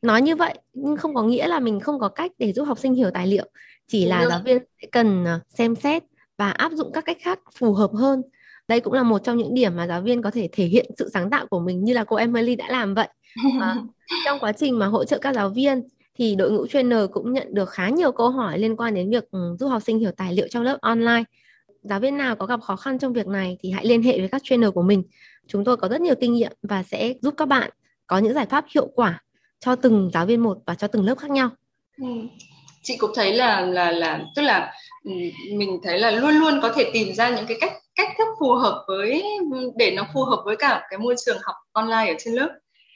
nói 0.02 0.22
như 0.22 0.36
vậy 0.36 0.54
nhưng 0.72 0.96
không 0.96 1.14
có 1.14 1.22
nghĩa 1.22 1.46
là 1.46 1.60
mình 1.60 1.80
không 1.80 2.00
có 2.00 2.08
cách 2.08 2.32
để 2.38 2.52
giúp 2.52 2.64
học 2.64 2.78
sinh 2.78 2.94
hiểu 2.94 3.10
tài 3.10 3.26
liệu 3.26 3.46
chỉ 3.86 4.06
là 4.06 4.26
giáo 4.28 4.40
viên 4.44 4.58
sẽ 4.82 4.88
cần 4.92 5.24
ờ, 5.24 5.40
xem 5.48 5.74
xét 5.74 6.02
và 6.36 6.50
áp 6.50 6.72
dụng 6.72 6.92
các 6.92 7.04
cách 7.04 7.16
khác 7.20 7.40
phù 7.58 7.72
hợp 7.72 7.90
hơn. 7.94 8.22
Đây 8.68 8.80
cũng 8.80 8.92
là 8.92 9.02
một 9.02 9.18
trong 9.18 9.36
những 9.36 9.54
điểm 9.54 9.76
mà 9.76 9.86
giáo 9.86 10.02
viên 10.02 10.22
có 10.22 10.30
thể 10.30 10.48
thể 10.52 10.64
hiện 10.64 10.86
sự 10.98 11.10
sáng 11.12 11.30
tạo 11.30 11.46
của 11.46 11.60
mình 11.60 11.84
như 11.84 11.92
là 11.92 12.04
cô 12.04 12.16
Emily 12.16 12.56
đã 12.56 12.66
làm 12.68 12.94
vậy. 12.94 13.08
À, 13.60 13.76
trong 14.24 14.38
quá 14.38 14.52
trình 14.52 14.78
mà 14.78 14.86
hỗ 14.86 15.04
trợ 15.04 15.18
các 15.18 15.34
giáo 15.34 15.48
viên 15.48 15.82
thì 16.14 16.34
đội 16.34 16.50
ngũ 16.52 16.66
trainer 16.66 17.00
cũng 17.12 17.32
nhận 17.32 17.54
được 17.54 17.70
khá 17.70 17.88
nhiều 17.88 18.12
câu 18.12 18.30
hỏi 18.30 18.58
liên 18.58 18.76
quan 18.76 18.94
đến 18.94 19.10
việc 19.10 19.30
ừ, 19.30 19.56
giúp 19.58 19.68
học 19.68 19.82
sinh 19.82 19.98
hiểu 19.98 20.10
tài 20.16 20.34
liệu 20.34 20.48
trong 20.50 20.62
lớp 20.62 20.78
online. 20.80 21.24
Giáo 21.82 22.00
viên 22.00 22.16
nào 22.16 22.36
có 22.36 22.46
gặp 22.46 22.60
khó 22.62 22.76
khăn 22.76 22.98
trong 22.98 23.12
việc 23.12 23.26
này 23.26 23.56
thì 23.60 23.70
hãy 23.70 23.86
liên 23.86 24.02
hệ 24.02 24.18
với 24.18 24.28
các 24.28 24.42
trainer 24.44 24.70
của 24.70 24.82
mình. 24.82 25.02
Chúng 25.46 25.64
tôi 25.64 25.76
có 25.76 25.88
rất 25.88 26.00
nhiều 26.00 26.14
kinh 26.20 26.32
nghiệm 26.32 26.52
và 26.62 26.82
sẽ 26.82 27.14
giúp 27.22 27.34
các 27.36 27.48
bạn 27.48 27.70
có 28.06 28.18
những 28.18 28.34
giải 28.34 28.46
pháp 28.46 28.64
hiệu 28.74 28.88
quả 28.94 29.22
cho 29.60 29.76
từng 29.76 30.10
giáo 30.14 30.26
viên 30.26 30.40
một 30.40 30.58
và 30.66 30.74
cho 30.74 30.86
từng 30.86 31.04
lớp 31.04 31.18
khác 31.18 31.30
nhau. 31.30 31.50
Ừ 31.98 32.06
chị 32.86 32.96
cũng 32.96 33.10
thấy 33.14 33.34
là 33.34 33.60
là 33.60 33.90
là 33.90 34.20
tức 34.34 34.42
là 34.42 34.72
ừ, 35.04 35.10
mình 35.52 35.80
thấy 35.82 35.98
là 35.98 36.10
luôn 36.10 36.34
luôn 36.34 36.60
có 36.62 36.72
thể 36.76 36.90
tìm 36.92 37.14
ra 37.14 37.36
những 37.36 37.46
cái 37.46 37.56
cách 37.60 37.72
cách 37.94 38.08
thức 38.18 38.28
phù 38.40 38.52
hợp 38.52 38.84
với 38.88 39.24
để 39.76 39.90
nó 39.90 40.06
phù 40.14 40.24
hợp 40.24 40.42
với 40.44 40.56
cả 40.56 40.86
cái 40.90 40.98
môi 40.98 41.14
trường 41.26 41.38
học 41.42 41.54
online 41.72 42.12
ở 42.12 42.14
trên 42.18 42.34
lớp. 42.34 42.48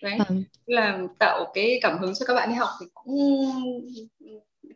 Đấy. 0.03 0.19
Ừ. 0.29 0.35
là 0.67 0.99
tạo 1.19 1.45
cái 1.55 1.79
cảm 1.83 1.99
hứng 1.99 2.15
cho 2.15 2.27
các 2.27 2.35
bạn 2.35 2.49
đi 2.49 2.55
học 2.55 2.69
thì 2.81 2.87
cũng 2.95 3.17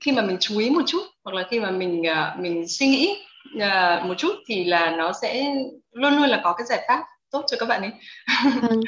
khi 0.00 0.12
mà 0.12 0.22
mình 0.22 0.36
chú 0.40 0.58
ý 0.58 0.70
một 0.70 0.82
chút 0.86 1.02
hoặc 1.24 1.34
là 1.36 1.46
khi 1.50 1.60
mà 1.60 1.70
mình 1.70 2.02
uh, 2.02 2.40
mình 2.40 2.68
suy 2.68 2.86
nghĩ 2.86 3.16
uh, 3.56 4.06
một 4.06 4.14
chút 4.18 4.34
thì 4.46 4.64
là 4.64 4.90
nó 4.90 5.12
sẽ 5.22 5.54
luôn 5.92 6.16
luôn 6.16 6.28
là 6.28 6.40
có 6.44 6.52
cái 6.52 6.66
giải 6.66 6.84
pháp 6.88 7.04
tốt 7.30 7.44
cho 7.46 7.56
các 7.60 7.66
bạn 7.66 7.82
ấy. 7.82 7.92
Vâng. 8.62 8.80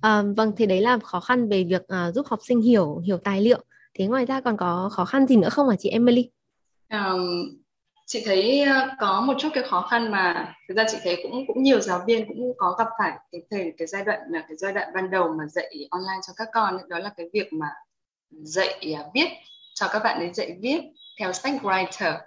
À, 0.00 0.22
vâng 0.36 0.52
thì 0.56 0.66
đấy 0.66 0.80
là 0.80 0.98
khó 1.04 1.20
khăn 1.20 1.48
về 1.48 1.64
việc 1.64 1.82
uh, 1.82 2.14
giúp 2.14 2.26
học 2.26 2.38
sinh 2.42 2.60
hiểu 2.60 2.98
hiểu 2.98 3.18
tài 3.24 3.40
liệu 3.40 3.64
thế 3.94 4.06
ngoài 4.06 4.24
ra 4.24 4.40
còn 4.40 4.56
có 4.56 4.88
khó 4.92 5.04
khăn 5.04 5.26
gì 5.26 5.36
nữa 5.36 5.48
không 5.48 5.68
hả 5.68 5.76
chị 5.76 5.88
Emily? 5.88 6.30
Um, 6.92 7.60
chị 8.06 8.22
thấy 8.24 8.64
có 8.98 9.20
một 9.20 9.34
chút 9.38 9.48
cái 9.54 9.64
khó 9.64 9.86
khăn 9.90 10.10
mà 10.10 10.54
thực 10.68 10.76
ra 10.76 10.84
chị 10.90 10.98
thấy 11.04 11.20
cũng 11.22 11.44
cũng 11.46 11.62
nhiều 11.62 11.80
giáo 11.80 12.02
viên 12.06 12.28
cũng 12.28 12.52
có 12.56 12.76
gặp 12.78 12.88
phải 12.98 13.18
cái 13.32 13.40
thời 13.50 13.72
cái 13.78 13.86
giai 13.86 14.04
đoạn 14.04 14.20
là 14.30 14.44
cái 14.48 14.56
giai 14.56 14.72
đoạn 14.72 14.88
ban 14.94 15.10
đầu 15.10 15.34
mà 15.38 15.46
dạy 15.46 15.88
online 15.90 16.20
cho 16.26 16.32
các 16.36 16.48
con 16.52 16.76
ấy, 16.78 16.86
đó 16.88 16.98
là 16.98 17.10
cái 17.16 17.26
việc 17.32 17.52
mà 17.52 17.66
dạy 18.30 18.94
uh, 19.00 19.06
viết 19.14 19.28
cho 19.74 19.86
các 19.92 20.02
bạn 20.04 20.18
ấy 20.18 20.32
dạy 20.32 20.56
viết 20.60 20.80
theo 21.18 21.32
sách 21.32 21.54
writer. 21.62 22.18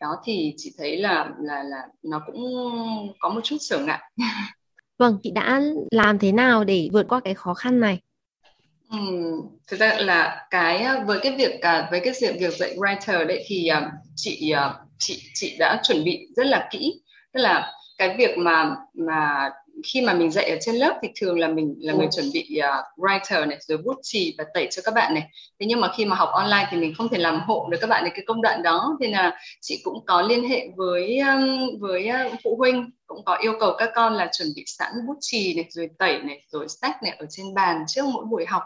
Đó 0.00 0.16
thì 0.24 0.54
chị 0.56 0.74
thấy 0.78 0.96
là 0.96 1.30
là 1.40 1.62
là 1.62 1.82
nó 2.02 2.22
cũng 2.26 2.42
có 3.18 3.28
một 3.28 3.40
chút 3.44 3.56
trở 3.60 3.78
ngại. 3.78 4.00
Vâng 4.98 5.18
chị 5.22 5.30
đã 5.30 5.60
làm 5.90 6.18
thế 6.18 6.32
nào 6.32 6.64
để 6.64 6.88
vượt 6.92 7.06
qua 7.08 7.20
cái 7.20 7.34
khó 7.34 7.54
khăn 7.54 7.80
này 7.80 8.00
Ừ, 8.90 8.98
thực 9.66 9.80
ra 9.80 9.96
là 10.00 10.46
cái 10.50 10.82
ờ, 10.82 11.04
với 11.06 11.18
cái 11.22 11.34
việc 11.38 11.58
cả 11.62 11.88
với 11.90 12.00
cái 12.04 12.14
việc 12.20 12.36
việc 12.40 12.54
dạy 12.58 12.74
writer 12.76 13.26
đấy 13.26 13.44
thì 13.46 13.66
ờ, 13.68 13.90
chị 14.16 14.50
ờ, 14.50 14.74
chị 14.98 15.22
chị 15.34 15.56
đã 15.58 15.80
chuẩn 15.82 16.04
bị 16.04 16.26
rất 16.36 16.46
là 16.46 16.68
kỹ. 16.70 17.00
Tức 17.32 17.40
là 17.40 17.72
cái 17.98 18.14
việc 18.18 18.38
mà 18.38 18.74
mà 18.94 19.50
khi 19.84 20.00
mà 20.00 20.14
mình 20.14 20.30
dạy 20.30 20.50
ở 20.50 20.56
trên 20.60 20.74
lớp 20.74 20.98
thì 21.02 21.08
thường 21.20 21.38
là 21.38 21.48
mình 21.48 21.74
là 21.80 21.92
người 21.92 22.08
chuẩn 22.16 22.26
bị 22.32 22.60
uh, 22.60 22.98
writer 22.98 23.48
này 23.48 23.58
rồi 23.60 23.78
bút 23.78 23.96
chì 24.02 24.34
và 24.38 24.44
tẩy 24.54 24.68
cho 24.70 24.82
các 24.84 24.94
bạn 24.94 25.14
này. 25.14 25.22
Thế 25.60 25.66
nhưng 25.66 25.80
mà 25.80 25.92
khi 25.96 26.04
mà 26.04 26.16
học 26.16 26.28
online 26.32 26.68
thì 26.70 26.76
mình 26.76 26.94
không 26.94 27.08
thể 27.08 27.18
làm 27.18 27.40
hộ 27.40 27.68
được 27.70 27.78
các 27.80 27.86
bạn 27.86 28.04
ấy 28.04 28.10
cái 28.10 28.24
công 28.26 28.42
đoạn 28.42 28.62
đó. 28.62 28.96
Thì 29.00 29.06
là 29.06 29.38
chị 29.60 29.80
cũng 29.84 30.04
có 30.06 30.22
liên 30.22 30.48
hệ 30.48 30.68
với 30.76 31.18
um, 31.18 31.78
với 31.80 32.10
uh, 32.26 32.32
phụ 32.44 32.56
huynh 32.56 32.90
cũng 33.06 33.24
có 33.24 33.36
yêu 33.42 33.52
cầu 33.60 33.74
các 33.78 33.90
con 33.94 34.14
là 34.14 34.30
chuẩn 34.38 34.48
bị 34.56 34.64
sẵn 34.66 34.92
bút 35.06 35.16
chì 35.20 35.54
này 35.54 35.66
rồi 35.70 35.88
tẩy 35.98 36.18
này 36.22 36.42
rồi 36.48 36.68
sách 36.68 37.02
này 37.02 37.16
ở 37.18 37.26
trên 37.30 37.54
bàn 37.54 37.84
trước 37.88 38.04
mỗi 38.04 38.24
buổi 38.24 38.44
học. 38.46 38.62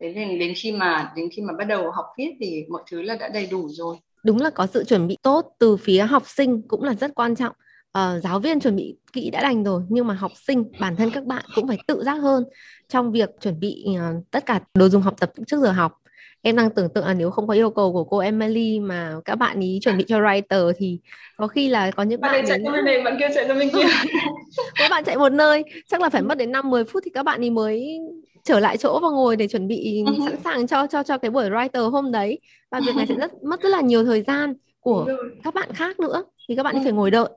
Thế 0.00 0.12
nên 0.14 0.38
đến 0.38 0.52
khi 0.56 0.72
mà 0.72 1.12
đến 1.16 1.28
khi 1.32 1.42
mà 1.42 1.54
bắt 1.58 1.64
đầu 1.64 1.90
học 1.90 2.06
viết 2.18 2.30
thì 2.40 2.64
mọi 2.68 2.82
thứ 2.90 3.02
là 3.02 3.14
đã 3.14 3.28
đầy 3.28 3.46
đủ 3.46 3.68
rồi. 3.68 3.96
Đúng 4.24 4.40
là 4.40 4.50
có 4.50 4.66
sự 4.66 4.84
chuẩn 4.84 5.08
bị 5.08 5.16
tốt 5.22 5.46
từ 5.58 5.76
phía 5.76 6.02
học 6.02 6.22
sinh 6.26 6.62
cũng 6.68 6.82
là 6.82 6.94
rất 6.94 7.14
quan 7.14 7.36
trọng 7.36 7.56
uh, 7.96 8.22
giáo 8.22 8.40
viên 8.40 8.60
chuẩn 8.60 8.76
bị 8.76 8.96
kỹ 9.12 9.30
đã 9.30 9.42
đành 9.42 9.64
rồi 9.64 9.82
nhưng 9.88 10.06
mà 10.06 10.14
học 10.14 10.32
sinh 10.46 10.64
bản 10.80 10.96
thân 10.96 11.10
các 11.10 11.24
bạn 11.24 11.44
cũng 11.54 11.68
phải 11.68 11.78
tự 11.86 12.04
giác 12.04 12.14
hơn 12.14 12.44
trong 12.88 13.12
việc 13.12 13.30
chuẩn 13.40 13.60
bị 13.60 13.84
uh, 13.90 14.30
tất 14.30 14.46
cả 14.46 14.60
đồ 14.74 14.88
dùng 14.88 15.02
học 15.02 15.14
tập 15.20 15.32
trước 15.46 15.60
giờ 15.60 15.72
học. 15.72 15.92
Em 16.42 16.56
đang 16.56 16.70
tưởng 16.70 16.88
tượng 16.88 17.06
là 17.06 17.14
nếu 17.14 17.30
không 17.30 17.46
có 17.46 17.54
yêu 17.54 17.70
cầu 17.70 17.92
của 17.92 18.04
cô 18.04 18.18
Emily 18.18 18.80
mà 18.80 19.14
các 19.24 19.34
bạn 19.34 19.60
ý 19.60 19.78
chuẩn 19.82 19.98
bị 19.98 20.04
cho 20.08 20.20
writer 20.20 20.72
thì 20.78 21.00
có 21.36 21.46
khi 21.46 21.68
là 21.68 21.90
có 21.90 22.02
những 22.02 22.20
bạn, 22.20 22.32
bạn 22.32 22.44
chạy 22.48 22.58
bên 22.58 22.84
này 22.84 23.02
bạn 23.04 23.16
kia 23.20 23.28
chạy 23.34 23.48
sang 23.48 23.58
bên 23.58 23.70
kia. 23.70 23.86
Các 24.74 24.90
bạn 24.90 25.04
chạy 25.04 25.16
một 25.16 25.32
nơi 25.32 25.64
chắc 25.88 26.00
là 26.00 26.08
phải 26.08 26.22
mất 26.22 26.38
đến 26.38 26.52
5 26.52 26.70
10 26.70 26.84
phút 26.84 27.02
thì 27.04 27.10
các 27.14 27.22
bạn 27.22 27.40
ý 27.40 27.50
mới 27.50 27.98
trở 28.44 28.60
lại 28.60 28.76
chỗ 28.76 28.98
và 29.02 29.08
ngồi 29.08 29.36
để 29.36 29.48
chuẩn 29.48 29.68
bị 29.68 30.04
sẵn 30.26 30.36
sàng 30.44 30.66
cho 30.66 30.86
cho 30.86 31.02
cho 31.02 31.18
cái 31.18 31.30
buổi 31.30 31.50
writer 31.50 31.90
hôm 31.90 32.12
đấy. 32.12 32.40
Và 32.70 32.80
việc 32.86 32.96
này 32.96 33.06
sẽ 33.06 33.14
rất 33.18 33.42
mất 33.42 33.62
rất 33.62 33.68
là 33.68 33.80
nhiều 33.80 34.04
thời 34.04 34.22
gian 34.22 34.54
của 34.80 35.06
các 35.44 35.54
bạn 35.54 35.68
khác 35.74 36.00
nữa 36.00 36.24
thì 36.48 36.56
các 36.56 36.62
bạn 36.62 36.84
phải 36.84 36.92
ngồi 36.92 37.10
đợi 37.10 37.28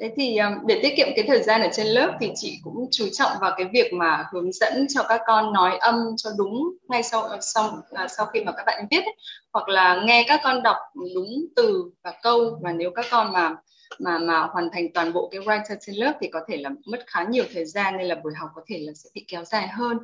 Thế 0.00 0.12
thì 0.16 0.36
ờ, 0.36 0.50
để 0.66 0.80
tiết 0.82 0.94
kiệm 0.96 1.08
cái 1.16 1.24
thời 1.28 1.42
gian 1.42 1.62
ở 1.62 1.68
trên 1.72 1.86
lớp 1.86 2.12
thì 2.20 2.30
chị 2.34 2.58
cũng 2.64 2.88
chú 2.90 3.08
trọng 3.12 3.30
vào 3.40 3.52
cái 3.56 3.66
việc 3.72 3.92
mà 3.92 4.24
hướng 4.32 4.52
dẫn 4.52 4.86
cho 4.88 5.02
các 5.08 5.20
con 5.26 5.52
nói 5.52 5.76
âm 5.78 5.94
cho 6.16 6.30
đúng 6.38 6.62
ngay 6.88 7.02
sau 7.02 7.28
sau 7.40 7.82
à, 7.92 8.08
sau 8.08 8.26
khi 8.26 8.44
mà 8.44 8.52
các 8.52 8.64
bạn 8.66 8.86
viết 8.90 9.04
ấy. 9.04 9.16
hoặc 9.52 9.68
là 9.68 10.02
nghe 10.04 10.24
các 10.28 10.40
con 10.44 10.62
đọc 10.62 10.76
đúng 11.14 11.28
từ 11.56 11.90
và 12.04 12.12
câu 12.22 12.58
và 12.62 12.72
nếu 12.72 12.90
các 12.94 13.06
con 13.10 13.32
mà 13.32 13.56
mà 13.98 14.18
mà 14.18 14.40
hoàn 14.40 14.68
thành 14.72 14.92
toàn 14.94 15.12
bộ 15.12 15.28
cái 15.32 15.40
writer 15.40 15.76
trên 15.80 15.96
lớp 15.96 16.12
thì 16.20 16.28
có 16.32 16.40
thể 16.48 16.56
là 16.56 16.70
mất 16.86 17.04
khá 17.06 17.24
nhiều 17.30 17.44
thời 17.54 17.64
gian 17.64 17.96
nên 17.96 18.06
là 18.06 18.14
buổi 18.14 18.32
học 18.36 18.50
có 18.54 18.62
thể 18.66 18.78
là 18.78 18.92
sẽ 18.94 19.10
bị 19.14 19.24
kéo 19.28 19.44
dài 19.44 19.68
hơn. 19.68 19.98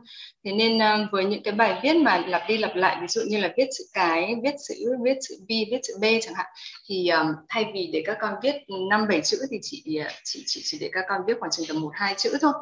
Thế 0.44 0.52
nên 0.52 0.76
uh, 0.76 1.12
với 1.12 1.24
những 1.24 1.42
cái 1.42 1.54
bài 1.54 1.80
viết 1.82 1.96
mà 1.96 2.24
lặp 2.26 2.42
đi 2.48 2.58
lặp 2.58 2.76
lại 2.76 2.96
ví 3.00 3.06
dụ 3.08 3.20
như 3.28 3.40
là 3.40 3.52
viết 3.56 3.68
chữ 3.78 3.84
cái 3.92 4.34
viết 4.42 4.54
chữ 4.68 4.74
viết 5.04 5.16
chữ 5.28 5.34
b 5.48 5.50
viết 5.70 5.80
chữ 5.82 5.94
b 6.00 6.04
chẳng 6.22 6.34
hạn 6.34 6.46
thì 6.88 7.08
um, 7.08 7.26
thay 7.48 7.64
vì 7.74 7.90
để 7.92 8.02
các 8.06 8.16
con 8.20 8.34
viết 8.42 8.54
năm 8.90 9.08
bảy 9.08 9.20
chữ 9.20 9.38
thì 9.50 9.58
chị 9.62 9.96
ờ, 10.04 10.10
chị 10.24 10.42
chị 10.46 10.60
chỉ 10.64 10.78
để 10.80 10.90
các 10.92 11.04
con 11.08 11.20
viết 11.26 11.34
khoảng 11.40 11.50
chừng 11.50 11.66
tầm 11.68 11.80
một 11.80 11.90
hai 11.94 12.14
chữ 12.16 12.30
thôi. 12.40 12.52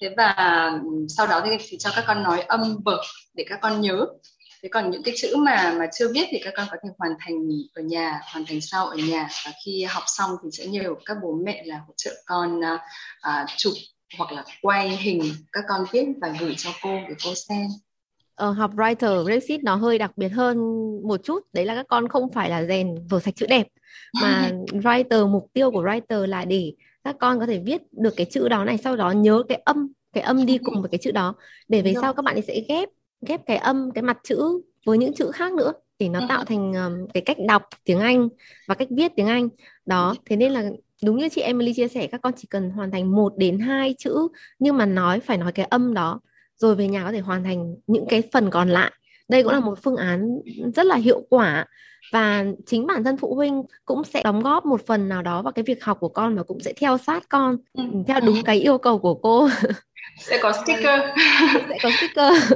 Thế 0.00 0.08
và 0.16 0.72
sau 1.08 1.26
đó 1.26 1.42
thì, 1.44 1.50
thì 1.68 1.78
cho 1.78 1.90
các 1.96 2.04
con 2.06 2.22
nói 2.22 2.40
âm 2.40 2.78
vở 2.84 3.02
để 3.34 3.44
các 3.48 3.58
con 3.62 3.80
nhớ 3.80 4.06
thế 4.64 4.68
còn 4.68 4.90
những 4.90 5.02
cái 5.02 5.14
chữ 5.16 5.36
mà 5.36 5.74
mà 5.78 5.86
chưa 5.98 6.12
biết 6.12 6.28
thì 6.30 6.40
các 6.44 6.54
con 6.56 6.66
có 6.70 6.76
thể 6.82 6.88
hoàn 6.98 7.12
thành 7.20 7.34
ở 7.74 7.82
nhà 7.82 8.20
hoàn 8.32 8.44
thành 8.46 8.60
sau 8.60 8.86
ở 8.86 8.96
nhà. 8.96 9.28
Và 9.46 9.52
khi 9.64 9.84
học 9.88 10.02
xong 10.06 10.30
thì 10.42 10.48
sẽ 10.52 10.66
nhờ 10.66 10.82
các 11.04 11.16
bố 11.22 11.38
mẹ 11.44 11.62
là 11.66 11.78
hỗ 11.86 11.94
trợ 11.96 12.10
con 12.26 12.58
uh, 12.58 12.80
uh, 13.28 13.48
chụp 13.56 13.72
hoặc 14.18 14.32
là 14.32 14.44
quay 14.62 14.88
hình 14.88 15.22
các 15.52 15.64
con 15.68 15.84
viết 15.92 16.06
và 16.20 16.34
gửi 16.40 16.54
cho 16.56 16.70
cô 16.82 16.90
để 17.08 17.14
cô 17.24 17.34
xem. 17.34 17.66
Ờ, 18.34 18.50
học 18.50 18.70
writer 18.74 19.24
Brexit 19.24 19.62
nó 19.62 19.74
hơi 19.74 19.98
đặc 19.98 20.10
biệt 20.16 20.28
hơn 20.28 20.58
một 21.08 21.20
chút. 21.24 21.40
Đấy 21.52 21.64
là 21.64 21.74
các 21.74 21.86
con 21.88 22.08
không 22.08 22.32
phải 22.32 22.50
là 22.50 22.64
rèn 22.64 22.94
vở 23.10 23.20
sạch 23.20 23.36
chữ 23.36 23.46
đẹp 23.46 23.66
mà 24.22 24.50
writer 24.66 25.28
mục 25.28 25.46
tiêu 25.52 25.70
của 25.70 25.84
writer 25.84 26.26
là 26.26 26.44
để 26.44 26.72
các 27.04 27.16
con 27.20 27.40
có 27.40 27.46
thể 27.46 27.58
viết 27.58 27.82
được 27.92 28.14
cái 28.16 28.26
chữ 28.30 28.48
đó 28.48 28.64
này 28.64 28.78
sau 28.78 28.96
đó 28.96 29.10
nhớ 29.10 29.42
cái 29.48 29.62
âm 29.64 29.88
cái 30.12 30.24
âm 30.24 30.46
đi 30.46 30.58
cùng 30.58 30.82
với 30.82 30.90
cái 30.90 30.98
chữ 31.02 31.10
đó. 31.10 31.34
Để 31.68 31.82
về 31.82 31.94
sau 32.00 32.14
các 32.14 32.24
bạn 32.24 32.36
ấy 32.36 32.42
sẽ 32.42 32.60
ghép 32.68 32.88
ghép 33.24 33.40
cái 33.46 33.56
âm 33.56 33.90
cái 33.90 34.02
mặt 34.02 34.18
chữ 34.22 34.60
với 34.86 34.98
những 34.98 35.14
chữ 35.14 35.30
khác 35.30 35.52
nữa 35.52 35.72
để 35.98 36.08
nó 36.08 36.20
tạo 36.28 36.44
thành 36.44 36.72
um, 36.72 37.06
cái 37.14 37.20
cách 37.20 37.36
đọc 37.48 37.62
tiếng 37.84 38.00
Anh 38.00 38.28
và 38.68 38.74
cách 38.74 38.88
viết 38.90 39.12
tiếng 39.16 39.26
Anh. 39.26 39.48
Đó 39.86 40.14
thế 40.26 40.36
nên 40.36 40.52
là 40.52 40.70
đúng 41.04 41.16
như 41.16 41.28
chị 41.28 41.40
Emily 41.40 41.72
chia 41.74 41.88
sẻ 41.88 42.06
các 42.06 42.20
con 42.22 42.32
chỉ 42.36 42.48
cần 42.50 42.70
hoàn 42.70 42.90
thành 42.90 43.16
một 43.16 43.32
đến 43.36 43.58
hai 43.58 43.94
chữ 43.98 44.28
nhưng 44.58 44.76
mà 44.76 44.86
nói 44.86 45.20
phải 45.20 45.38
nói 45.38 45.52
cái 45.52 45.66
âm 45.66 45.94
đó 45.94 46.20
rồi 46.56 46.74
về 46.74 46.88
nhà 46.88 47.04
có 47.04 47.12
thể 47.12 47.20
hoàn 47.20 47.44
thành 47.44 47.74
những 47.86 48.04
cái 48.08 48.22
phần 48.32 48.50
còn 48.50 48.68
lại 48.68 48.92
đây 49.28 49.42
cũng 49.42 49.52
là 49.52 49.60
một 49.60 49.78
phương 49.82 49.96
án 49.96 50.40
rất 50.74 50.86
là 50.86 50.96
hiệu 50.96 51.22
quả 51.30 51.66
và 52.12 52.44
chính 52.66 52.86
bản 52.86 53.04
thân 53.04 53.16
phụ 53.16 53.34
huynh 53.34 53.62
cũng 53.84 54.04
sẽ 54.04 54.22
đóng 54.24 54.42
góp 54.42 54.66
một 54.66 54.86
phần 54.86 55.08
nào 55.08 55.22
đó 55.22 55.42
vào 55.42 55.52
cái 55.52 55.62
việc 55.62 55.84
học 55.84 55.96
của 56.00 56.08
con 56.08 56.36
và 56.36 56.42
cũng 56.42 56.60
sẽ 56.60 56.72
theo 56.76 56.98
sát 56.98 57.28
con 57.28 57.56
theo 58.06 58.20
đúng 58.20 58.42
cái 58.44 58.60
yêu 58.60 58.78
cầu 58.78 58.98
của 58.98 59.14
cô. 59.14 59.48
Sẽ 60.18 60.38
có 60.42 60.52
sticker. 60.52 61.00
Sẽ 61.68 61.78
có 61.82 61.90
sticker. 61.96 62.54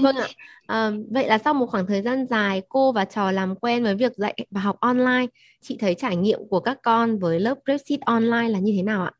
Vâng 0.02 0.16
ạ. 0.16 0.28
À, 0.66 0.90
vậy 1.10 1.26
là 1.26 1.38
sau 1.38 1.54
một 1.54 1.66
khoảng 1.66 1.86
thời 1.86 2.02
gian 2.02 2.26
dài 2.26 2.62
cô 2.68 2.92
và 2.92 3.04
trò 3.04 3.30
làm 3.30 3.54
quen 3.56 3.82
với 3.82 3.94
việc 3.94 4.12
dạy 4.16 4.34
và 4.50 4.60
học 4.60 4.76
online 4.80 5.26
chị 5.60 5.76
thấy 5.80 5.94
trải 5.94 6.16
nghiệm 6.16 6.40
của 6.50 6.60
các 6.60 6.78
con 6.82 7.18
với 7.18 7.40
lớp 7.40 7.54
Brexit 7.64 8.00
online 8.00 8.48
là 8.48 8.58
như 8.58 8.72
thế 8.76 8.82
nào 8.82 9.04
ạ 9.04 9.12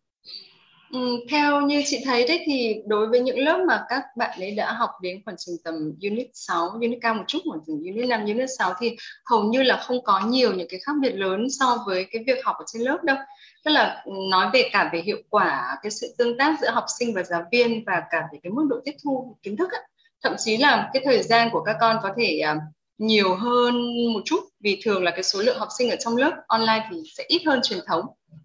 Ừ, 0.92 0.98
theo 1.30 1.60
như 1.60 1.82
chị 1.86 2.02
thấy 2.04 2.26
đấy 2.28 2.42
thì 2.46 2.74
đối 2.86 3.06
với 3.08 3.20
những 3.20 3.38
lớp 3.38 3.64
mà 3.68 3.84
các 3.88 4.02
bạn 4.16 4.40
ấy 4.40 4.54
đã 4.54 4.72
học 4.72 4.90
đến 5.02 5.22
khoảng 5.24 5.36
chừng 5.36 5.54
tầm 5.64 5.74
unit 6.02 6.26
6, 6.34 6.68
unit 6.68 6.98
cao 7.02 7.14
một 7.14 7.24
chút, 7.26 7.38
khoảng 7.48 7.60
chừng 7.66 7.82
unit 7.84 8.08
5, 8.08 8.20
unit 8.20 8.48
6 8.58 8.74
thì 8.80 8.96
hầu 9.24 9.44
như 9.44 9.62
là 9.62 9.76
không 9.76 10.04
có 10.04 10.20
nhiều 10.26 10.54
những 10.54 10.68
cái 10.70 10.80
khác 10.80 10.92
biệt 11.00 11.12
lớn 11.12 11.46
so 11.50 11.84
với 11.86 12.06
cái 12.12 12.24
việc 12.26 12.44
học 12.44 12.56
ở 12.58 12.64
trên 12.72 12.82
lớp 12.82 12.98
đâu. 13.04 13.16
Tức 13.64 13.70
là 13.70 14.02
ừ, 14.04 14.12
nói 14.30 14.50
về 14.52 14.68
cả 14.72 14.90
về 14.92 15.00
hiệu 15.00 15.18
quả, 15.30 15.78
cái 15.82 15.90
sự 15.90 16.14
tương 16.18 16.38
tác 16.38 16.60
giữa 16.60 16.70
học 16.70 16.84
sinh 16.98 17.14
và 17.14 17.22
giáo 17.22 17.42
viên 17.52 17.84
và 17.86 18.02
cả 18.10 18.22
về 18.32 18.38
cái 18.42 18.50
mức 18.50 18.66
độ 18.70 18.76
tiếp 18.84 18.94
thu 19.04 19.36
kiến 19.42 19.56
thức 19.56 19.72
ấy. 19.72 19.82
Thậm 20.22 20.34
chí 20.38 20.56
là 20.56 20.90
cái 20.92 21.02
thời 21.04 21.22
gian 21.22 21.48
của 21.52 21.62
các 21.62 21.76
con 21.80 21.96
có 22.02 22.10
thể 22.16 22.40
uh, 22.52 22.62
nhiều 23.02 23.34
hơn 23.34 23.74
một 24.12 24.20
chút. 24.24 24.40
Vì 24.60 24.80
thường 24.84 25.02
là 25.02 25.10
cái 25.10 25.22
số 25.22 25.42
lượng 25.42 25.58
học 25.58 25.68
sinh 25.78 25.90
ở 25.90 25.96
trong 25.96 26.16
lớp 26.16 26.32
online 26.46 26.86
thì 26.90 26.96
sẽ 27.16 27.24
ít 27.28 27.42
hơn 27.46 27.60
truyền 27.62 27.80
thống. 27.86 28.04